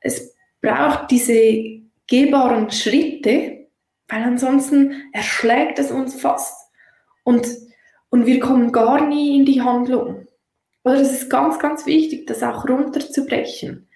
es 0.00 0.34
braucht 0.60 1.10
diese 1.10 1.80
gehbaren 2.06 2.70
Schritte, 2.70 3.66
weil 4.08 4.22
ansonsten 4.22 5.10
erschlägt 5.12 5.78
es 5.78 5.90
uns 5.90 6.20
fast 6.20 6.70
und, 7.22 7.46
und 8.10 8.26
wir 8.26 8.40
kommen 8.40 8.72
gar 8.72 9.06
nie 9.06 9.38
in 9.38 9.44
die 9.44 9.62
Handlung. 9.62 10.26
Oder 10.84 11.00
es 11.00 11.12
ist 11.12 11.30
ganz, 11.30 11.58
ganz 11.58 11.86
wichtig, 11.86 12.26
das 12.26 12.42
auch 12.42 12.68
runterzubrechen. 12.68 13.88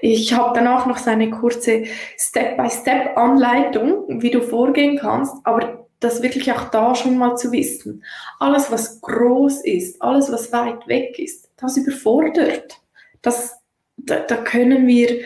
Ich 0.00 0.34
habe 0.34 0.52
danach 0.54 0.86
noch 0.86 0.98
so 0.98 1.10
eine 1.10 1.30
kurze 1.30 1.84
Step-by-Step-Anleitung, 2.18 4.20
wie 4.20 4.30
du 4.30 4.42
vorgehen 4.42 4.98
kannst, 4.98 5.34
aber 5.44 5.83
das 6.04 6.22
wirklich 6.22 6.52
auch 6.52 6.70
da 6.70 6.94
schon 6.94 7.18
mal 7.18 7.36
zu 7.36 7.50
wissen. 7.50 8.04
Alles, 8.38 8.70
was 8.70 9.00
groß 9.00 9.64
ist, 9.64 10.00
alles, 10.02 10.30
was 10.30 10.52
weit 10.52 10.86
weg 10.86 11.18
ist, 11.18 11.50
das 11.56 11.76
überfordert. 11.76 12.80
Das, 13.22 13.58
da, 13.96 14.20
da 14.20 14.36
können 14.36 14.86
wir 14.86 15.20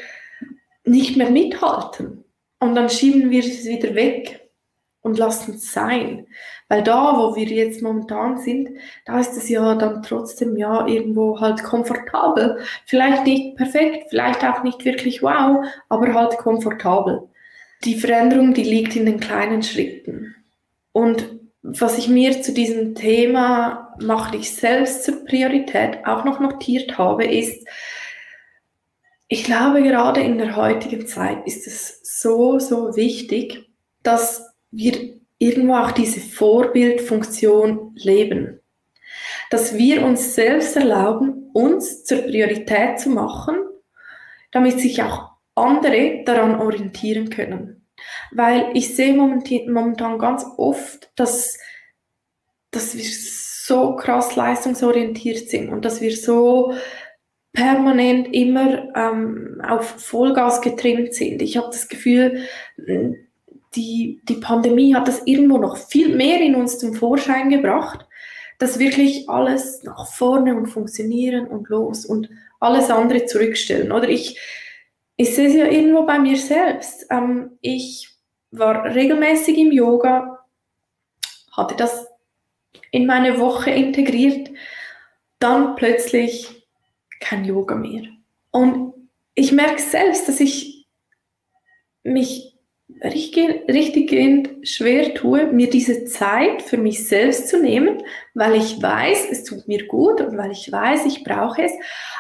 nicht 0.85 1.16
mehr 1.16 1.30
mithalten. 1.30 2.25
Und 2.61 2.75
dann 2.75 2.88
schieben 2.88 3.30
wir 3.30 3.40
es 3.40 3.64
wieder 3.64 3.94
weg 3.94 4.49
und 5.02 5.18
lassen 5.18 5.54
es 5.54 5.73
sein. 5.73 6.26
Weil 6.68 6.82
da, 6.82 7.16
wo 7.16 7.35
wir 7.35 7.47
jetzt 7.47 7.82
momentan 7.82 8.38
sind, 8.38 8.70
da 9.06 9.20
ist 9.20 9.37
es 9.37 9.49
ja 9.49 9.75
dann 9.75 10.02
trotzdem 10.02 10.56
ja 10.56 10.87
irgendwo 10.87 11.40
halt 11.40 11.62
komfortabel. 11.62 12.58
Vielleicht 12.85 13.25
nicht 13.25 13.56
perfekt, 13.56 14.06
vielleicht 14.11 14.44
auch 14.44 14.62
nicht 14.62 14.85
wirklich 14.85 15.23
wow, 15.23 15.64
aber 15.88 16.14
halt 16.14 16.37
komfortabel. 16.38 17.28
Die 17.85 17.99
Veränderung, 17.99 18.54
die 18.54 18.64
liegt 18.64 18.97
in 18.97 19.06
den 19.06 19.20
kleinen 19.20 19.62
Schritten. 19.62 20.35
Und 20.92 21.38
was 21.62 21.99
ich 21.99 22.09
mir 22.09 22.42
zu 22.42 22.52
diesem 22.52 22.95
Thema 22.95 23.95
mach 24.00 24.30
dich 24.30 24.54
selbst 24.54 25.04
zur 25.04 25.25
Priorität 25.25 26.07
auch 26.07 26.25
noch 26.25 26.40
notiert 26.40 26.99
habe, 26.99 27.25
ist, 27.25 27.66
ich 29.28 29.45
glaube, 29.45 29.83
gerade 29.83 30.21
in 30.21 30.38
der 30.38 30.57
heutigen 30.57 31.07
Zeit 31.07 31.47
ist 31.47 31.66
es 31.66 32.00
so, 32.02 32.59
so 32.59 32.97
wichtig, 32.97 33.68
dass 34.02 34.54
wir 34.71 35.18
irgendwo 35.38 35.75
auch 35.75 35.90
diese 35.90 36.21
Vorbildfunktion 36.21 37.92
leben. 37.97 38.61
Dass 39.50 39.76
wir 39.76 40.04
uns 40.04 40.35
selbst 40.35 40.76
erlauben, 40.76 41.50
uns 41.52 42.04
zur 42.04 42.18
Priorität 42.18 43.00
zu 43.00 43.11
machen, 43.11 43.57
damit 44.50 44.80
sich 44.80 45.02
auch 45.02 45.30
andere 45.54 46.23
daran 46.25 46.61
orientieren 46.61 47.30
können. 47.30 47.77
Weil 48.32 48.70
ich 48.74 48.94
sehe 48.94 49.14
momentan 49.14 50.18
ganz 50.18 50.44
oft, 50.56 51.10
dass, 51.16 51.58
dass 52.70 52.96
wir 52.96 53.04
so 53.04 53.96
krass 53.96 54.36
leistungsorientiert 54.36 55.48
sind 55.48 55.70
und 55.70 55.84
dass 55.84 56.00
wir 56.00 56.16
so 56.16 56.74
permanent 57.52 58.32
immer 58.34 58.94
ähm, 58.94 59.60
auf 59.66 59.84
Vollgas 59.86 60.60
getrimmt 60.60 61.14
sind. 61.14 61.42
Ich 61.42 61.56
habe 61.56 61.68
das 61.68 61.88
Gefühl, 61.88 62.44
die, 63.74 64.20
die 64.28 64.34
Pandemie 64.34 64.94
hat 64.94 65.08
das 65.08 65.22
irgendwo 65.26 65.58
noch 65.58 65.76
viel 65.76 66.14
mehr 66.14 66.40
in 66.40 66.54
uns 66.54 66.78
zum 66.78 66.94
Vorschein 66.94 67.50
gebracht, 67.50 68.06
dass 68.58 68.78
wirklich 68.78 69.28
alles 69.28 69.82
nach 69.82 70.06
vorne 70.10 70.56
und 70.56 70.66
funktionieren 70.66 71.46
und 71.46 71.68
los 71.68 72.04
und 72.04 72.28
alles 72.60 72.90
andere 72.90 73.26
zurückstellen. 73.26 73.92
Oder 73.92 74.08
ich, 74.08 74.38
ich 75.18 75.34
sehe 75.34 75.48
es 75.48 75.54
ja 75.54 75.66
irgendwo 75.66 76.06
bei 76.06 76.18
mir 76.18 76.38
selbst. 76.38 77.06
Ähm, 77.10 77.58
ich 77.60 78.08
war 78.52 78.84
regelmäßig 78.84 79.58
im 79.58 79.72
Yoga, 79.72 80.46
hatte 81.52 81.75
das 81.75 82.06
in 82.92 83.04
meine 83.04 83.38
Woche 83.38 83.70
integriert, 83.70 84.48
dann 85.40 85.75
plötzlich 85.75 86.68
kein 87.20 87.44
Yoga 87.44 87.75
mehr. 87.75 88.04
Und 88.52 88.94
ich 89.34 89.50
merke 89.50 89.82
selbst, 89.82 90.28
dass 90.28 90.38
ich 90.38 90.87
mich 92.04 92.56
richtiggehend 93.02 94.66
schwer 94.66 95.14
tue, 95.14 95.52
mir 95.52 95.70
diese 95.70 96.04
Zeit 96.04 96.62
für 96.62 96.76
mich 96.76 97.06
selbst 97.06 97.48
zu 97.48 97.60
nehmen, 97.60 98.02
weil 98.34 98.56
ich 98.56 98.80
weiß, 98.80 99.28
es 99.30 99.44
tut 99.44 99.68
mir 99.68 99.86
gut 99.86 100.20
und 100.20 100.36
weil 100.36 100.50
ich 100.50 100.70
weiß, 100.70 101.06
ich 101.06 101.24
brauche 101.24 101.62
es, 101.62 101.72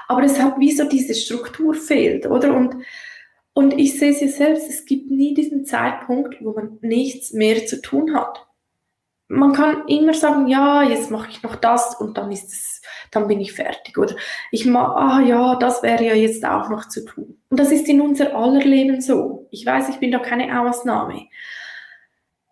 aber 0.06 0.22
es 0.22 0.40
hat 0.40 0.58
wie 0.58 0.72
so 0.72 0.84
diese 0.84 1.14
Struktur 1.14 1.74
fehlt, 1.74 2.26
oder? 2.26 2.54
Und, 2.54 2.76
und 3.52 3.78
ich 3.78 3.98
sehe 3.98 4.10
es 4.10 4.20
ja 4.20 4.28
selbst, 4.28 4.68
es 4.68 4.84
gibt 4.84 5.10
nie 5.10 5.34
diesen 5.34 5.64
Zeitpunkt, 5.64 6.36
wo 6.40 6.52
man 6.52 6.78
nichts 6.80 7.32
mehr 7.32 7.66
zu 7.66 7.80
tun 7.80 8.14
hat 8.14 8.48
man 9.28 9.52
kann 9.52 9.86
immer 9.88 10.14
sagen, 10.14 10.48
ja, 10.48 10.82
jetzt 10.82 11.10
mache 11.10 11.28
ich 11.30 11.42
noch 11.42 11.56
das 11.56 11.94
und 12.00 12.16
dann 12.16 12.32
ist 12.32 12.48
es, 12.48 12.82
dann 13.10 13.28
bin 13.28 13.40
ich 13.40 13.52
fertig. 13.52 13.98
Oder 13.98 14.16
ich 14.50 14.64
mache, 14.64 14.96
ah 14.96 15.20
ja, 15.20 15.54
das 15.56 15.82
wäre 15.82 16.04
ja 16.04 16.14
jetzt 16.14 16.44
auch 16.44 16.70
noch 16.70 16.88
zu 16.88 17.04
tun. 17.04 17.38
Und 17.50 17.60
das 17.60 17.70
ist 17.70 17.88
in 17.88 18.00
unser 18.00 18.34
aller 18.34 18.64
Leben 18.64 19.00
so. 19.00 19.37
Ich 19.50 19.64
weiß, 19.64 19.88
ich 19.88 19.96
bin 19.96 20.12
da 20.12 20.18
keine 20.18 20.60
Ausnahme. 20.60 21.26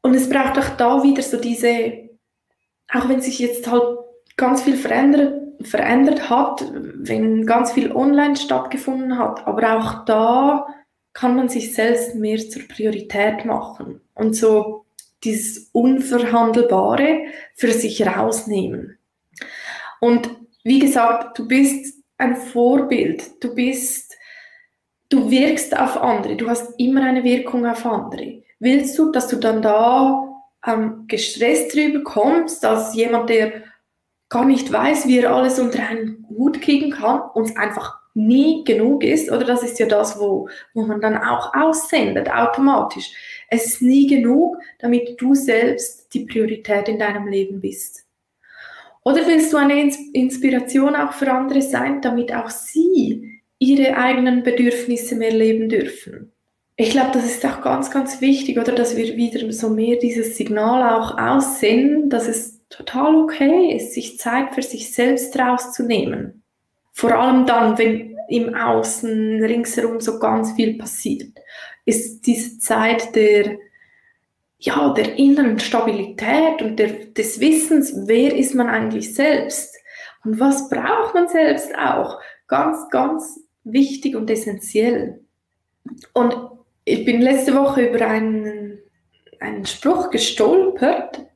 Und 0.03 0.15
es 0.15 0.29
braucht 0.29 0.59
auch 0.59 0.77
da 0.77 1.03
wieder 1.03 1.23
so 1.23 1.37
diese, 1.37 2.11
auch 2.93 3.09
wenn 3.09 3.21
sich 3.21 3.39
jetzt 3.39 3.71
halt 3.71 3.99
ganz 4.37 4.63
viel 4.63 4.77
verändert, 4.77 5.43
verändert 5.63 6.31
hat, 6.31 6.65
wenn 6.73 7.47
ganz 7.47 7.73
viel 7.73 7.91
online 7.93 8.37
stattgefunden 8.37 9.19
hat, 9.19 9.47
aber 9.47 9.79
auch 9.79 10.05
da 10.05 10.67
kann 11.13 11.35
man 11.35 11.49
sich 11.49 11.75
selbst 11.75 12.15
mehr 12.15 12.39
zur 12.39 12.69
Priorität 12.69 13.47
machen. 13.47 14.03
Und 14.15 14.37
so 14.37 14.85
dieses 15.25 15.71
Unverhandelbare 15.73 17.25
für 17.55 17.73
sich 17.73 18.07
rausnehmen. 18.07 18.99
Und 20.01 20.31
wie 20.63 20.79
gesagt, 20.79 21.39
du 21.39 21.49
bist 21.49 22.03
ein 22.19 22.37
Vorbild, 22.37 23.43
du 23.43 23.55
bist, 23.55 24.17
du 25.09 25.31
wirkst 25.31 25.77
auf 25.77 25.97
andere, 25.97 26.37
du 26.37 26.49
hast 26.49 26.79
immer 26.79 27.03
eine 27.03 27.25
Wirkung 27.25 27.67
auf 27.67 27.85
andere. 27.87 28.43
Willst 28.59 28.99
du, 28.99 29.13
dass 29.13 29.29
du 29.29 29.37
dann 29.37 29.63
da 29.63 30.27
ähm, 30.67 31.05
gestresst 31.07 31.75
drüber 31.75 32.03
kommst, 32.03 32.65
dass 32.65 32.95
jemand, 32.95 33.31
der 33.31 33.63
gar 34.29 34.45
nicht 34.45 34.73
weiß, 34.73 35.07
wie 35.07 35.19
er 35.19 35.35
alles 35.35 35.59
unter 35.59 35.87
einen 35.87 36.27
Hut 36.29 36.61
kriegen 36.61 36.91
kann, 36.91 37.21
uns 37.35 37.57
einfach 37.57 38.01
nie 38.15 38.65
genug 38.65 39.05
ist, 39.05 39.31
oder 39.31 39.45
das 39.45 39.63
ist 39.63 39.79
ja 39.79 39.87
das, 39.87 40.19
wo, 40.19 40.49
wo 40.73 40.83
man 40.83 41.01
dann 41.01 41.19
auch 41.19 41.55
aussendet, 41.55 42.31
automatisch. 42.31 43.13
Es 43.51 43.67
ist 43.67 43.83
nie 43.83 44.07
genug, 44.07 44.57
damit 44.79 45.21
du 45.21 45.35
selbst 45.35 46.13
die 46.15 46.25
Priorität 46.25 46.89
in 46.89 46.99
deinem 46.99 47.29
Leben 47.29 47.61
bist. 47.61 48.05
Oder 49.05 49.27
willst 49.27 49.53
du 49.53 49.59
eine 49.59 49.93
Inspiration 50.15 50.97
auch 50.97 51.13
für 51.13 51.31
andere 51.31 51.63
sein, 51.63 52.01
damit 52.01 52.35
auch 52.35 52.51
sie 52.51 53.36
ihre 53.67 53.97
eigenen 53.97 54.43
Bedürfnisse 54.43 55.17
mehr 55.17 55.33
leben 55.33 55.69
dürfen? 55.69 56.33
Ich 56.77 56.91
glaube, 56.91 57.11
das 57.15 57.25
ist 57.25 57.45
auch 57.45 57.63
ganz, 57.63 57.91
ganz 57.91 58.21
wichtig, 58.21 58.59
oder 58.59 58.73
dass 58.73 58.97
wir 58.97 59.17
wieder 59.17 59.51
so 59.53 59.71
mehr 59.71 59.97
dieses 59.97 60.37
Signal 60.37 60.95
auch 60.95 61.19
aussenden, 61.19 62.11
dass 62.11 62.29
es 62.29 62.61
total 62.69 63.17
okay 63.17 63.75
ist, 63.75 63.95
sich 63.95 64.19
Zeit 64.19 64.55
für 64.55 64.63
sich 64.63 64.93
selbst 64.93 65.39
rauszunehmen. 65.39 66.43
Vor 66.93 67.13
allem 67.13 67.47
dann, 67.47 67.79
wenn 67.79 68.17
im 68.29 68.55
Außen 68.55 69.43
ringsherum 69.43 70.01
so 70.01 70.19
ganz 70.19 70.53
viel 70.53 70.77
passiert, 70.77 71.39
ist 71.85 72.27
diese 72.27 72.59
Zeit 72.59 73.15
der, 73.15 73.57
ja, 74.59 74.93
der 74.93 75.17
inneren 75.17 75.59
Stabilität 75.59 76.61
und 76.61 76.77
der, 76.77 77.07
des 77.07 77.41
Wissens, 77.41 77.95
wer 78.07 78.35
ist 78.37 78.55
man 78.55 78.69
eigentlich 78.69 79.15
selbst 79.15 79.75
und 80.25 80.41
was 80.41 80.69
braucht 80.69 81.15
man 81.15 81.29
selbst 81.29 81.73
auch, 81.79 82.21
ganz, 82.49 82.89
ganz 82.91 83.41
wichtig 83.67 84.17
und 84.17 84.31
essentiell. 84.31 85.21
Und 86.13 86.35
ich 86.85 87.05
bin 87.05 87.21
letzte 87.21 87.55
Woche 87.55 87.87
über 87.87 88.07
einen, 88.07 88.79
einen 89.41 89.67
Spruch 89.67 90.11
gestolpert, 90.11 91.27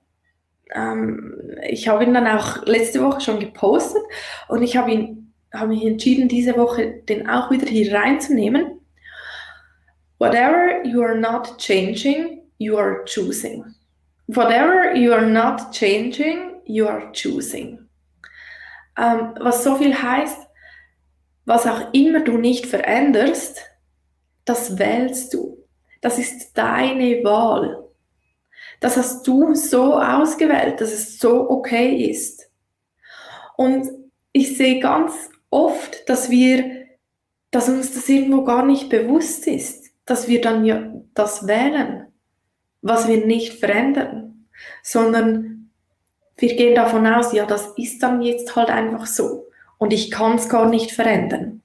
ähm, 0.72 1.58
ich 1.68 1.88
habe 1.88 2.04
ihn 2.04 2.14
dann 2.14 2.26
auch 2.26 2.64
letzte 2.64 3.02
Woche 3.02 3.20
schon 3.20 3.40
gepostet 3.40 4.02
und 4.48 4.62
ich 4.62 4.76
habe 4.76 4.92
ihn 4.92 5.20
habe 5.52 5.68
mich 5.68 5.84
entschieden, 5.84 6.28
diese 6.28 6.56
Woche 6.56 7.02
den 7.08 7.28
auch 7.28 7.50
wieder 7.50 7.66
hier 7.66 7.92
reinzunehmen. 7.92 8.80
Whatever 10.18 10.84
you 10.84 11.02
are 11.02 11.18
not 11.18 11.58
changing, 11.58 12.42
you 12.58 12.76
are 12.76 13.04
choosing. 13.04 13.64
Whatever 14.28 14.94
you 14.94 15.12
are 15.12 15.26
not 15.26 15.72
changing, 15.72 16.60
you 16.66 16.86
are 16.86 17.10
choosing. 17.12 17.88
Ähm, 18.96 19.34
was 19.40 19.64
so 19.64 19.76
viel 19.76 19.94
heißt, 19.94 20.46
was 21.50 21.66
auch 21.66 21.92
immer 21.92 22.20
du 22.20 22.38
nicht 22.38 22.66
veränderst, 22.66 23.58
das 24.44 24.78
wählst 24.78 25.34
du. 25.34 25.66
Das 26.00 26.16
ist 26.16 26.56
deine 26.56 27.24
Wahl. 27.24 27.88
Das 28.78 28.96
hast 28.96 29.26
du 29.26 29.56
so 29.56 29.94
ausgewählt, 29.94 30.80
dass 30.80 30.92
es 30.92 31.18
so 31.18 31.50
okay 31.50 32.08
ist. 32.08 32.48
Und 33.56 33.88
ich 34.30 34.56
sehe 34.56 34.78
ganz 34.78 35.12
oft, 35.50 36.08
dass 36.08 36.30
wir, 36.30 36.86
dass 37.50 37.68
uns 37.68 37.94
das 37.94 38.08
irgendwo 38.08 38.44
gar 38.44 38.64
nicht 38.64 38.88
bewusst 38.88 39.48
ist, 39.48 39.90
dass 40.06 40.28
wir 40.28 40.40
dann 40.40 40.64
ja 40.64 40.94
das 41.14 41.48
wählen, 41.48 42.12
was 42.80 43.08
wir 43.08 43.26
nicht 43.26 43.54
verändern, 43.54 44.46
sondern 44.84 45.72
wir 46.36 46.54
gehen 46.54 46.76
davon 46.76 47.08
aus, 47.08 47.32
ja, 47.32 47.44
das 47.44 47.72
ist 47.76 48.04
dann 48.04 48.22
jetzt 48.22 48.54
halt 48.54 48.70
einfach 48.70 49.06
so 49.06 49.49
und 49.80 49.94
ich 49.94 50.10
kann 50.10 50.36
es 50.36 50.48
gar 50.50 50.68
nicht 50.68 50.92
verändern. 50.92 51.62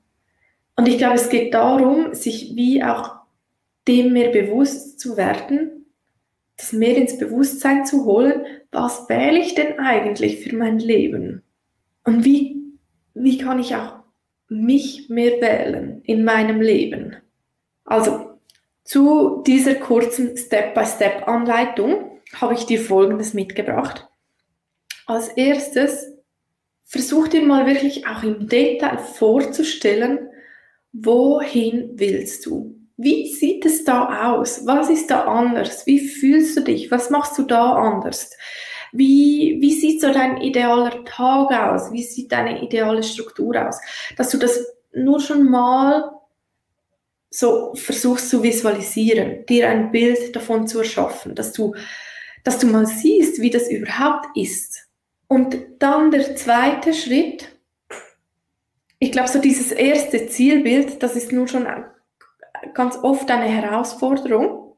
Und 0.78 0.88
ich 0.88 0.98
glaube, 0.98 1.16
es 1.16 1.30
geht 1.30 1.54
darum, 1.54 2.14
sich 2.14 2.56
wie 2.56 2.82
auch 2.82 3.18
dem 3.88 4.14
mehr 4.14 4.32
bewusst 4.32 5.00
zu 5.00 5.18
werden, 5.18 5.86
das 6.58 6.72
mehr 6.72 6.96
ins 6.96 7.18
Bewusstsein 7.18 7.86
zu 7.86 8.06
holen, 8.06 8.46
was 8.72 9.10
wähle 9.10 9.40
ich 9.40 9.54
denn 9.54 9.80
eigentlich 9.80 10.40
für 10.40 10.56
mein 10.56 10.80
Leben? 10.80 11.44
Und 12.06 12.24
wie, 12.24 12.56
wie 13.14 13.38
kann 13.38 13.60
ich 13.60 13.76
auch 13.76 13.98
mich 14.48 15.10
mehr 15.10 15.42
wählen 15.42 16.02
in 16.06 16.24
meinem 16.24 16.62
Leben? 16.62 17.18
Also 17.84 18.40
zu 18.86 19.44
dieser 19.46 19.76
kurzen 19.76 20.38
Step-by-Step-Anleitung 20.38 22.22
habe 22.34 22.54
ich 22.54 22.66
dir 22.66 22.80
Folgendes 22.80 23.34
mitgebracht. 23.34 24.08
Als 25.06 25.28
erstes 25.30 26.15
versuch 26.86 27.27
dir 27.27 27.42
mal 27.42 27.65
wirklich 27.65 28.08
auch 28.08 28.24
im 28.24 28.48
Detail 28.48 28.98
vorzustellen, 28.98 30.30
wohin 30.94 31.92
willst 31.96 32.46
du? 32.46 32.80
Wie 32.98 33.27
sieht 33.34 33.65
es 33.65 33.84
da 33.84 34.32
aus? 34.32 34.65
Was 34.65 34.89
ist 34.89 35.08
da 35.12 35.25
anders? 35.25 35.86
Wie 35.86 36.00
fühlst 36.00 36.56
du 36.56 36.62
dich? 36.62 36.89
Was 36.92 37.10
machst 37.10 37.38
du 37.38 37.44
da 37.44 37.74
anders? 37.74 38.32
Wie, 38.94 39.58
wie 39.60 39.74
sieht 39.74 40.00
so 40.00 40.13
dein 40.13 40.38
idealer 40.38 41.04
Tag 41.04 41.51
aus? 41.51 41.92
Wie 41.92 42.04
sieht 42.04 42.32
deine 42.32 42.63
ideale 42.63 43.04
Struktur 43.04 43.68
aus? 43.68 43.82
Dass 44.15 44.30
du 44.30 44.38
das 44.38 44.65
nur 44.94 45.20
schon 45.20 45.50
mal 45.50 46.12
so 47.30 47.74
versuchst 47.75 48.30
zu 48.30 48.42
visualisieren, 48.42 49.46
dir 49.46 49.68
ein 49.68 49.92
Bild 49.92 50.34
davon 50.34 50.68
zu 50.68 50.80
erschaffen, 50.80 51.36
dass 51.36 51.51
du, 51.51 51.75
dass 52.46 52.60
du 52.60 52.68
mal 52.68 52.86
siehst, 52.86 53.42
wie 53.42 53.50
das 53.50 53.70
überhaupt 53.70 54.27
ist. 54.36 54.85
Und 55.27 55.58
dann 55.79 56.12
der 56.12 56.36
zweite 56.36 56.94
Schritt, 56.94 57.50
ich 59.00 59.12
glaube, 59.12 59.29
so 59.29 59.39
dieses 59.39 59.72
erste 59.72 60.27
Zielbild, 60.27 61.01
das 61.01 61.15
ist 61.15 61.32
nur 61.32 61.48
schon 61.48 61.67
ganz 62.74 62.98
oft 63.01 63.29
eine 63.29 63.46
Herausforderung. 63.46 64.75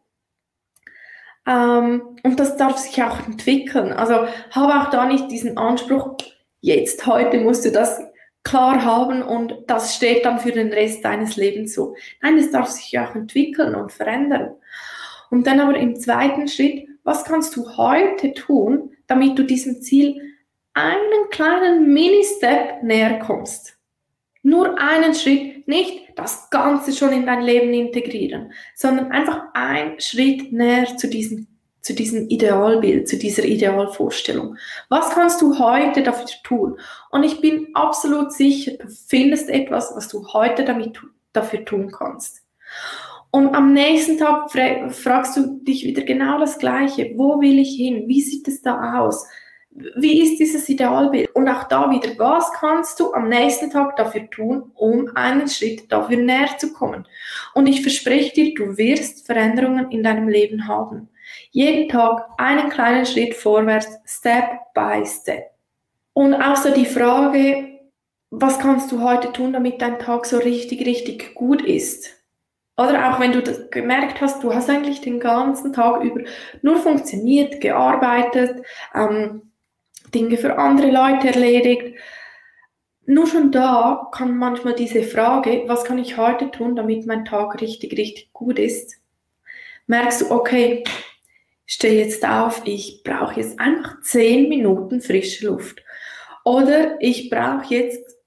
Ähm, 1.46 2.18
und 2.24 2.40
das 2.40 2.58
darf 2.58 2.78
sich 2.78 3.02
auch 3.04 3.26
entwickeln. 3.26 3.94
Also 3.94 4.28
habe 4.52 4.82
auch 4.82 4.90
da 4.90 5.06
nicht 5.06 5.32
diesen 5.32 5.58
Anspruch, 5.58 6.18
jetzt, 6.62 7.06
heute 7.06 7.40
musst 7.40 7.66
du 7.66 7.72
das 7.72 8.02
klar 8.44 8.84
haben 8.84 9.22
und 9.22 9.54
das 9.68 9.96
steht 9.96 10.26
dann 10.26 10.40
für 10.40 10.52
den 10.52 10.72
Rest 10.72 11.04
deines 11.04 11.36
Lebens 11.36 11.74
so. 11.74 11.96
Nein, 12.22 12.38
es 12.38 12.52
darf 12.52 12.70
sich 12.70 12.98
auch 12.98 13.14
entwickeln 13.14 13.76
und 13.76 13.92
verändern. 13.92 14.56
Und 15.30 15.46
dann 15.48 15.60
aber 15.60 15.78
im 15.78 15.98
zweiten 15.98 16.48
Schritt, 16.48 16.88
was 17.04 17.26
kannst 17.26 17.56
du 17.56 17.78
heute 17.78 18.34
tun, 18.34 18.92
damit 19.08 19.38
du 19.38 19.44
diesem 19.44 19.82
Ziel 19.82 20.27
einen 20.78 21.30
kleinen 21.32 21.92
Mini-Step 21.92 22.84
näher 22.84 23.18
kommst? 23.20 23.78
Nur 24.44 24.80
einen 24.80 25.16
Schritt, 25.16 25.68
nicht 25.68 26.08
das 26.16 26.50
Ganze 26.52 26.94
schon 26.94 27.12
in 27.12 27.26
dein 27.26 27.42
Leben 27.42 27.74
integrieren, 27.74 28.54
sondern 28.76 29.12
einfach 29.12 29.48
ein 29.54 30.00
Schritt 30.00 30.52
näher 30.54 30.96
zu 30.98 31.10
diesem, 31.10 31.48
zu 31.82 31.94
diesem 31.94 32.30
Idealbild, 32.30 33.08
zu 33.08 33.18
dieser 33.18 33.44
Idealvorstellung. 33.44 34.56
Was 34.90 35.10
kannst 35.10 35.42
du 35.42 35.58
heute 35.58 36.04
dafür 36.04 36.28
tun? 36.44 36.80
Und 37.10 37.24
ich 37.24 37.42
bin 37.42 37.70
absolut 37.74 38.32
sicher, 38.32 38.74
du 38.78 38.88
findest 38.88 39.50
etwas, 39.50 39.94
was 39.96 40.08
du 40.08 40.28
heute 40.32 40.64
damit, 40.64 41.00
dafür 41.34 41.66
tun 41.66 41.92
kannst. 41.92 42.44
Und 43.32 43.54
am 43.54 43.74
nächsten 43.74 44.18
Tag 44.18 44.52
fragst 44.52 45.36
du 45.38 45.60
dich 45.64 45.84
wieder 45.84 46.04
genau 46.04 46.40
das 46.40 46.60
Gleiche. 46.60 47.14
Wo 47.16 47.42
will 47.42 47.60
ich 47.60 47.76
hin? 47.76 48.08
Wie 48.08 48.22
sieht 48.22 48.48
es 48.48 48.62
da 48.62 49.00
aus? 49.00 49.28
Wie 49.96 50.22
ist 50.24 50.40
dieses 50.40 50.68
Idealbild? 50.70 51.30
Und 51.36 51.48
auch 51.48 51.66
da 51.66 51.90
wieder, 51.92 52.10
was 52.18 52.52
kannst 52.54 53.00
du 53.00 53.14
am 53.14 53.30
nächsten 53.30 53.70
Tag 53.70 53.96
dafür 53.96 54.30
tun, 54.30 54.72
um 54.74 55.12
einen 55.16 55.48
Schritt 55.48 55.92
dafür 55.92 56.18
näher 56.18 56.58
zu 56.58 56.74
kommen? 56.74 57.06
Und 57.54 57.68
ich 57.68 57.82
verspreche 57.82 58.34
dir, 58.34 58.54
du 58.56 58.78
wirst 58.78 59.26
Veränderungen 59.26 59.92
in 59.92 60.04
deinem 60.04 60.30
Leben 60.30 60.68
haben. 60.68 61.10
Jeden 61.52 61.90
Tag 61.90 62.28
einen 62.38 62.70
kleinen 62.70 63.06
Schritt 63.06 63.36
vorwärts, 63.36 63.88
Step 64.06 64.46
by 64.74 65.06
Step. 65.06 65.52
Und 66.14 66.34
auch 66.34 66.56
so 66.56 66.74
die 66.74 66.86
Frage, 66.86 67.80
was 68.32 68.60
kannst 68.60 68.92
du 68.92 69.02
heute 69.02 69.32
tun, 69.32 69.54
damit 69.54 69.82
dein 69.82 70.00
Tag 70.00 70.26
so 70.26 70.38
richtig, 70.38 70.86
richtig 70.86 71.36
gut 71.36 71.62
ist? 71.62 72.18
Oder 72.78 73.12
auch 73.12 73.20
wenn 73.20 73.32
du 73.32 73.42
das 73.42 73.70
gemerkt 73.72 74.22
hast, 74.22 74.44
du 74.44 74.54
hast 74.54 74.70
eigentlich 74.70 75.02
den 75.02 75.20
ganzen 75.20 75.74
Tag 75.74 76.04
über 76.04 76.22
nur 76.62 76.78
funktioniert, 76.78 77.60
gearbeitet, 77.60 78.64
ähm, 78.94 79.47
Dinge 80.14 80.38
für 80.38 80.58
andere 80.58 80.92
Leute 80.92 81.28
erledigt. 81.28 81.98
Nur 83.06 83.28
schon 83.28 83.52
da 83.52 84.10
kann 84.12 84.38
manchmal 84.38 84.76
diese 84.76 85.04
Frage, 85.04 85.64
was 85.68 85.86
kann 85.86 85.98
ich 85.98 86.18
heute 86.18 86.52
tun, 86.52 86.76
damit 86.76 87.06
mein 87.06 87.26
Tag 87.26 87.62
richtig, 87.62 87.98
richtig 87.98 88.34
gut 88.34 88.60
ist, 88.60 88.98
merkst 89.88 90.22
du, 90.22 90.32
okay, 90.32 90.84
stehe 91.66 92.04
jetzt 92.04 92.28
auf, 92.28 92.62
ich 92.66 93.02
brauche 93.04 93.40
jetzt 93.40 93.60
einfach 93.60 94.02
10 94.02 94.50
Minuten 94.50 95.02
frische 95.02 95.48
Luft. 95.48 95.82
Oder 96.44 97.02
ich 97.02 97.30
brauche 97.30 97.74
jetzt 97.74 98.18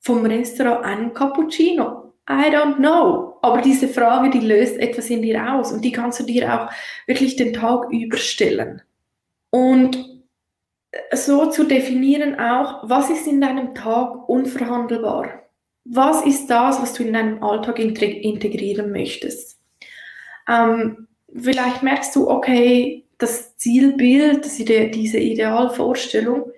vom 0.00 0.24
Restaurant 0.24 0.84
einen 0.84 1.14
Cappuccino. 1.14 2.14
I 2.28 2.50
don't 2.50 2.76
know. 2.76 3.38
Aber 3.40 3.62
diese 3.62 3.88
Frage, 3.88 4.30
die 4.30 4.46
löst 4.46 4.78
etwas 4.78 5.08
in 5.08 5.22
dir 5.22 5.54
aus 5.54 5.72
und 5.72 5.82
die 5.82 5.92
kannst 5.92 6.20
du 6.20 6.24
dir 6.24 6.52
auch 6.52 6.70
wirklich 7.06 7.36
den 7.36 7.52
Tag 7.52 7.90
überstellen. 7.90 8.82
Und 9.50 10.17
so 11.12 11.50
zu 11.50 11.64
definieren 11.64 12.38
auch, 12.38 12.88
was 12.88 13.10
ist 13.10 13.26
in 13.26 13.40
deinem 13.40 13.74
Tag 13.74 14.28
unverhandelbar? 14.28 15.42
Was 15.84 16.24
ist 16.24 16.48
das, 16.48 16.80
was 16.82 16.92
du 16.94 17.02
in 17.02 17.12
deinem 17.12 17.42
Alltag 17.42 17.78
integrieren 17.78 18.90
möchtest? 18.90 19.58
Ähm, 20.48 21.08
vielleicht 21.34 21.82
merkst 21.82 22.14
du, 22.16 22.28
okay, 22.28 23.06
das 23.18 23.56
Zielbild, 23.56 24.44
das 24.44 24.58
Ide 24.58 24.88
diese 24.90 25.18
Idealvorstellung, 25.18 26.50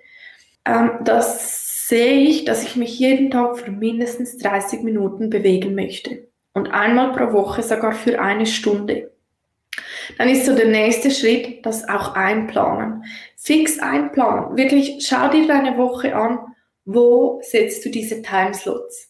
ähm, 0.65 0.91
das 1.03 1.87
sehe 1.87 2.21
ich, 2.21 2.45
dass 2.45 2.63
ich 2.63 2.75
mich 2.75 2.97
jeden 2.99 3.31
Tag 3.31 3.57
für 3.57 3.71
mindestens 3.71 4.37
30 4.37 4.83
Minuten 4.83 5.29
bewegen 5.29 5.75
möchte. 5.75 6.29
Und 6.53 6.67
einmal 6.67 7.11
pro 7.13 7.33
Woche 7.33 7.63
sogar 7.63 7.93
für 7.93 8.21
eine 8.21 8.45
Stunde. 8.45 9.10
Dann 10.17 10.29
ist 10.29 10.45
so 10.45 10.55
der 10.55 10.67
nächste 10.67 11.11
Schritt 11.11 11.65
das 11.65 11.87
auch 11.87 12.15
einplanen. 12.15 13.03
Fix 13.37 13.79
einplanen. 13.79 14.57
Wirklich 14.57 15.05
schau 15.07 15.29
dir 15.29 15.47
deine 15.47 15.77
Woche 15.77 16.15
an. 16.15 16.39
Wo 16.85 17.39
setzt 17.43 17.85
du 17.85 17.89
diese 17.89 18.21
Timeslots? 18.21 19.09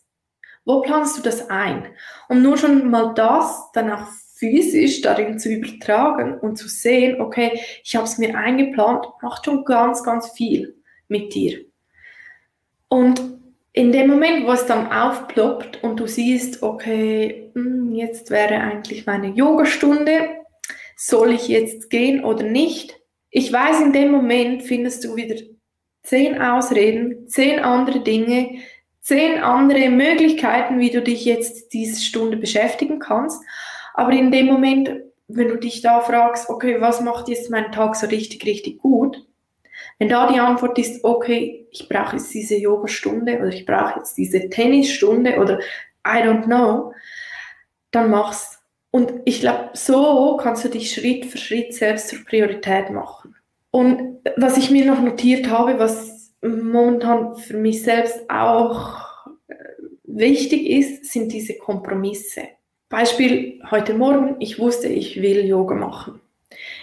Wo 0.65 0.81
planst 0.81 1.17
du 1.17 1.21
das 1.21 1.49
ein? 1.49 1.87
Und 2.29 2.43
nur 2.43 2.57
schon 2.57 2.89
mal 2.89 3.13
das 3.13 3.71
dann 3.73 3.91
auch 3.91 4.07
physisch 4.35 5.01
darin 5.01 5.37
zu 5.37 5.49
übertragen 5.49 6.39
und 6.39 6.57
zu 6.57 6.67
sehen, 6.67 7.21
okay, 7.21 7.59
ich 7.83 7.95
habe 7.95 8.05
es 8.05 8.17
mir 8.17 8.35
eingeplant, 8.35 9.05
macht 9.21 9.45
schon 9.45 9.63
ganz, 9.65 10.03
ganz 10.03 10.31
viel 10.31 10.75
mit 11.07 11.33
dir. 11.35 11.59
Und 12.87 13.21
in 13.73 13.91
dem 13.91 14.09
Moment, 14.09 14.45
wo 14.45 14.51
es 14.51 14.65
dann 14.65 14.91
aufploppt 14.91 15.83
und 15.83 15.99
du 15.99 16.07
siehst, 16.07 16.61
okay, 16.63 17.51
hm, 17.53 17.93
jetzt 17.93 18.31
wäre 18.31 18.55
eigentlich 18.55 19.05
meine 19.05 19.27
Yogastunde, 19.27 20.40
soll 21.03 21.31
ich 21.33 21.47
jetzt 21.47 21.89
gehen 21.89 22.23
oder 22.23 22.43
nicht? 22.43 22.99
Ich 23.31 23.51
weiß, 23.51 23.81
in 23.81 23.91
dem 23.91 24.11
Moment 24.11 24.61
findest 24.61 25.03
du 25.03 25.15
wieder 25.15 25.35
zehn 26.03 26.39
Ausreden, 26.39 27.27
zehn 27.27 27.59
andere 27.59 28.01
Dinge, 28.01 28.59
zehn 28.99 29.41
andere 29.41 29.89
Möglichkeiten, 29.89 30.79
wie 30.79 30.91
du 30.91 31.01
dich 31.01 31.25
jetzt 31.25 31.73
diese 31.73 31.99
Stunde 31.99 32.37
beschäftigen 32.37 32.99
kannst. 32.99 33.43
Aber 33.95 34.11
in 34.11 34.31
dem 34.31 34.45
Moment, 34.45 34.91
wenn 35.27 35.47
du 35.47 35.57
dich 35.57 35.81
da 35.81 36.01
fragst, 36.01 36.49
okay, 36.49 36.79
was 36.79 37.01
macht 37.01 37.29
jetzt 37.29 37.49
meinen 37.49 37.71
Tag 37.71 37.95
so 37.95 38.05
richtig, 38.05 38.45
richtig 38.45 38.77
gut? 38.77 39.25
Wenn 39.97 40.09
da 40.09 40.31
die 40.31 40.39
Antwort 40.39 40.77
ist, 40.77 41.03
okay, 41.03 41.65
ich 41.71 41.89
brauche 41.89 42.17
jetzt 42.17 42.31
diese 42.31 42.57
Yoga-Stunde 42.57 43.39
oder 43.39 43.47
ich 43.47 43.65
brauche 43.65 43.97
jetzt 43.97 44.17
diese 44.17 44.49
Tennisstunde 44.49 45.39
oder 45.39 45.59
I 46.05 46.21
don't 46.21 46.43
know, 46.43 46.93
dann 47.89 48.11
mach's. 48.11 48.60
Und 48.91 49.13
ich 49.23 49.39
glaube, 49.39 49.69
so 49.73 50.37
kannst 50.37 50.65
du 50.65 50.69
dich 50.69 50.93
Schritt 50.93 51.25
für 51.25 51.37
Schritt 51.37 51.73
selbst 51.73 52.09
zur 52.09 52.23
Priorität 52.25 52.89
machen. 52.89 53.35
Und 53.71 54.19
was 54.35 54.57
ich 54.57 54.69
mir 54.69 54.85
noch 54.85 55.01
notiert 55.01 55.49
habe, 55.49 55.79
was 55.79 56.33
momentan 56.41 57.37
für 57.37 57.55
mich 57.55 57.83
selbst 57.83 58.29
auch 58.29 59.27
äh, 59.47 59.55
wichtig 60.03 60.67
ist, 60.67 61.05
sind 61.05 61.31
diese 61.31 61.57
Kompromisse. 61.57 62.41
Beispiel 62.89 63.61
heute 63.71 63.93
Morgen, 63.93 64.35
ich 64.39 64.59
wusste, 64.59 64.89
ich 64.89 65.21
will 65.21 65.45
Yoga 65.45 65.75
machen. 65.75 66.19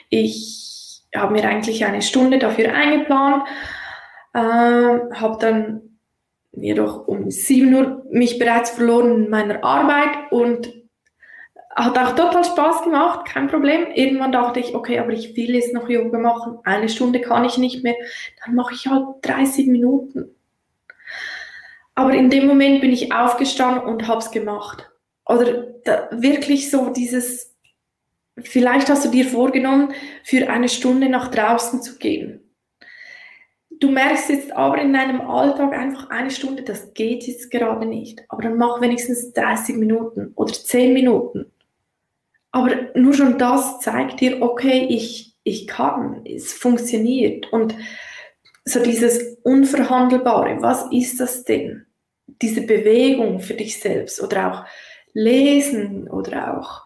Ich 0.09 1.03
habe 1.15 1.35
mir 1.35 1.45
eigentlich 1.47 1.85
eine 1.85 2.01
Stunde 2.01 2.39
dafür 2.39 2.73
eingeplant, 2.73 3.45
äh, 4.33 4.39
habe 4.39 5.37
dann 5.41 5.99
jedoch 6.53 7.07
um 7.07 7.31
7 7.31 7.75
Uhr 7.75 8.07
mich 8.11 8.39
bereits 8.39 8.71
verloren 8.71 9.25
in 9.25 9.31
meiner 9.31 9.63
Arbeit 9.63 10.33
und 10.33 10.73
hat 11.85 11.99
auch 11.99 12.15
total 12.15 12.45
Spaß 12.45 12.85
gemacht, 12.85 13.27
kein 13.27 13.49
Problem. 13.49 13.87
Irgendwann 13.95 14.33
dachte 14.33 14.61
ich, 14.61 14.75
okay, 14.75 14.99
aber 14.99 15.11
ich 15.11 15.37
will 15.37 15.55
jetzt 15.55 15.75
noch 15.75 15.89
Yoga 15.89 16.19
machen. 16.19 16.59
Eine 16.65 16.89
Stunde 16.89 17.21
kann 17.21 17.45
ich 17.45 17.59
nicht 17.59 17.85
mehr. 17.85 17.95
Dann 18.45 18.55
mache 18.55 18.75
ich 18.75 18.87
halt 18.87 19.07
30 19.23 19.67
Minuten. 19.67 20.35
Aber 21.95 22.13
in 22.13 22.31
dem 22.31 22.47
Moment 22.47 22.81
bin 22.81 22.93
ich 22.93 23.13
aufgestanden 23.13 23.85
und 23.85 24.07
habe 24.07 24.19
es 24.19 24.31
gemacht. 24.31 24.91
Oder 25.25 25.67
da, 25.85 26.09
wirklich 26.13 26.71
so 26.71 26.91
dieses, 26.91 27.49
Vielleicht 28.43 28.89
hast 28.89 29.05
du 29.05 29.11
dir 29.11 29.25
vorgenommen, 29.25 29.93
für 30.23 30.49
eine 30.49 30.69
Stunde 30.69 31.09
nach 31.09 31.29
draußen 31.29 31.83
zu 31.83 31.99
gehen. 31.99 32.41
Du 33.81 33.91
merkst 33.91 34.29
jetzt 34.29 34.53
aber 34.53 34.79
in 34.79 34.93
deinem 34.93 35.21
Alltag 35.21 35.73
einfach 35.73 36.11
eine 36.11 36.31
Stunde, 36.31 36.63
das 36.63 36.95
geht 36.95 37.25
jetzt 37.25 37.51
gerade 37.51 37.87
nicht. 37.87 38.25
Aber 38.29 38.43
dann 38.43 38.57
mach 38.57 38.81
wenigstens 38.81 39.33
30 39.33 39.77
Minuten 39.77 40.33
oder 40.35 40.53
10 40.53 40.93
Minuten. 40.93 41.53
Aber 42.51 42.71
nur 42.95 43.15
schon 43.15 43.39
das 43.39 43.81
zeigt 43.81 44.21
dir, 44.21 44.43
okay, 44.43 44.87
ich, 44.89 45.37
ich 45.43 45.67
kann, 45.67 46.23
es 46.25 46.53
funktioniert. 46.53 47.53
Und 47.53 47.75
so 48.65 48.83
dieses 48.83 49.39
Unverhandelbare, 49.43 50.61
was 50.61 50.87
ist 50.91 51.21
das 51.21 51.45
denn? 51.45 51.87
Diese 52.43 52.63
Bewegung 52.63 53.41
für 53.41 53.55
dich 53.55 53.81
selbst 53.81 54.23
oder 54.23 54.53
auch 54.53 54.65
lesen 55.15 56.09
oder 56.09 56.59
auch 56.59 56.85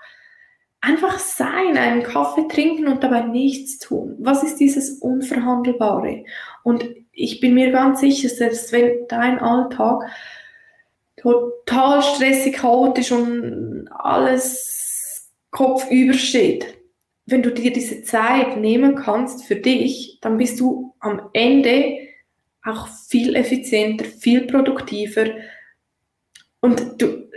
einfach 0.81 1.18
sein, 1.18 1.77
einen 1.77 2.03
Kaffee 2.03 2.46
trinken 2.48 2.88
und 2.88 3.03
dabei 3.03 3.22
nichts 3.22 3.79
tun. 3.79 4.16
Was 4.18 4.42
ist 4.42 4.57
dieses 4.57 4.98
Unverhandelbare? 4.98 6.25
Und 6.64 6.85
ich 7.12 7.40
bin 7.40 7.55
mir 7.55 7.70
ganz 7.70 8.01
sicher, 8.01 8.29
selbst 8.29 8.72
wenn 8.72 9.07
dein 9.09 9.38
Alltag 9.38 10.03
total 11.16 12.03
stressig, 12.03 12.57
chaotisch 12.57 13.12
und 13.12 13.88
alles 13.90 14.83
kopfüber 15.53 16.15
steht, 16.15 16.67
wenn 17.27 17.43
du 17.43 17.53
dir 17.53 17.73
diese 17.73 18.03
Zeit 18.03 18.57
nehmen 18.57 18.97
kannst 18.97 19.45
für 19.45 19.55
dich, 19.55 20.19
dann 20.21 20.38
bist 20.38 20.59
du 20.59 20.95
am 20.99 21.31
Ende 21.33 21.99
auch 22.65 22.88
viel 23.09 23.37
effizienter, 23.37 24.05
viel 24.05 24.47
produktiver. 24.47 25.27
Und 26.61 27.01
du, 27.01 27.29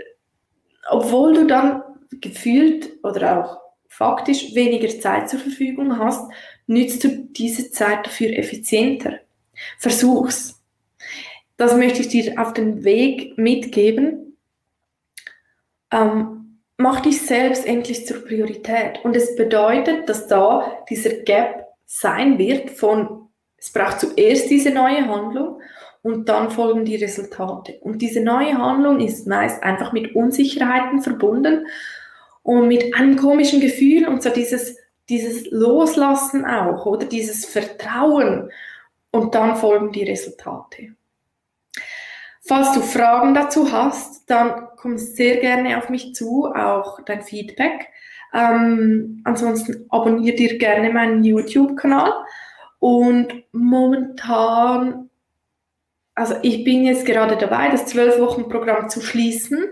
obwohl 0.90 1.34
du 1.34 1.48
dann 1.48 1.84
gefühlt 2.10 2.92
oder 3.04 3.44
auch 3.44 3.58
faktisch 3.88 4.56
weniger 4.56 4.90
Zeit 5.00 5.30
zur 5.30 5.40
Verfügung 5.40 5.98
hast, 5.98 6.32
nützt 6.68 7.04
du 7.04 7.10
diese 7.10 7.72
Zeit 7.72 8.06
dafür 8.06 8.38
effizienter. 8.38 9.20
Versuch's. 9.78 10.62
Das 11.58 11.76
möchte 11.76 12.02
ich 12.02 12.10
dir 12.10 12.40
auf 12.40 12.54
den 12.54 12.84
Weg 12.84 13.38
mitgeben. 13.38 14.38
Ähm, 15.92 16.45
mach 16.78 17.02
dich 17.02 17.22
selbst 17.22 17.66
endlich 17.66 18.06
zur 18.06 18.24
Priorität. 18.24 19.04
Und 19.04 19.16
es 19.16 19.36
bedeutet, 19.36 20.10
dass 20.10 20.28
da 20.28 20.72
dieser 20.90 21.12
Gap 21.12 21.68
sein 21.86 22.38
wird 22.38 22.72
von, 22.72 23.30
es 23.58 23.72
braucht 23.72 24.00
zuerst 24.00 24.50
diese 24.50 24.72
neue 24.72 25.08
Handlung 25.08 25.62
und 26.02 26.30
dann 26.30 26.52
folgen 26.52 26.86
die 26.86 26.98
Resultate. 26.98 27.80
Und 27.82 28.02
diese 28.02 28.22
neue 28.22 28.58
Handlung 28.58 29.00
ist 29.00 29.28
meist 29.28 29.64
einfach 29.64 29.94
mit 29.94 30.16
Unsicherheiten 30.16 31.02
verbunden 31.02 31.66
und 32.44 32.68
mit 32.68 32.94
einem 32.96 33.16
komischen 33.16 33.60
Gefühl 33.60 34.08
und 34.08 34.22
so 34.22 34.30
dieses, 34.30 34.78
dieses 35.10 35.50
Loslassen 35.52 36.46
auch 36.46 36.86
oder 36.86 37.06
dieses 37.06 37.46
Vertrauen 37.46 38.52
und 39.12 39.34
dann 39.34 39.56
folgen 39.56 39.92
die 39.92 40.04
Resultate. 40.04 40.96
Falls 42.48 42.74
du 42.74 42.82
Fragen 42.82 43.34
dazu 43.34 43.72
hast, 43.72 44.30
dann 44.30 44.68
komm 44.78 45.00
sehr 45.00 45.38
gerne 45.38 45.78
auf 45.80 45.90
mich 45.90 46.14
zu, 46.14 46.46
auch 46.46 47.00
dein 47.02 47.24
Feedback. 47.24 47.88
Ähm, 48.34 49.22
ansonsten 49.24 49.86
abonniere 49.90 50.36
dir 50.36 50.58
gerne 50.60 50.92
meinen 50.92 51.24
YouTube-Kanal. 51.24 52.14
Und 52.78 53.34
momentan, 53.52 55.10
also 56.14 56.36
ich 56.44 56.64
bin 56.64 56.84
jetzt 56.84 57.06
gerade 57.06 57.36
dabei, 57.36 57.70
das 57.70 57.92
12-Wochen-Programm 57.92 58.90
zu 58.90 59.02
schließen. 59.02 59.66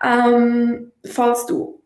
Ähm, 0.00 0.92
falls 1.04 1.46
du 1.46 1.82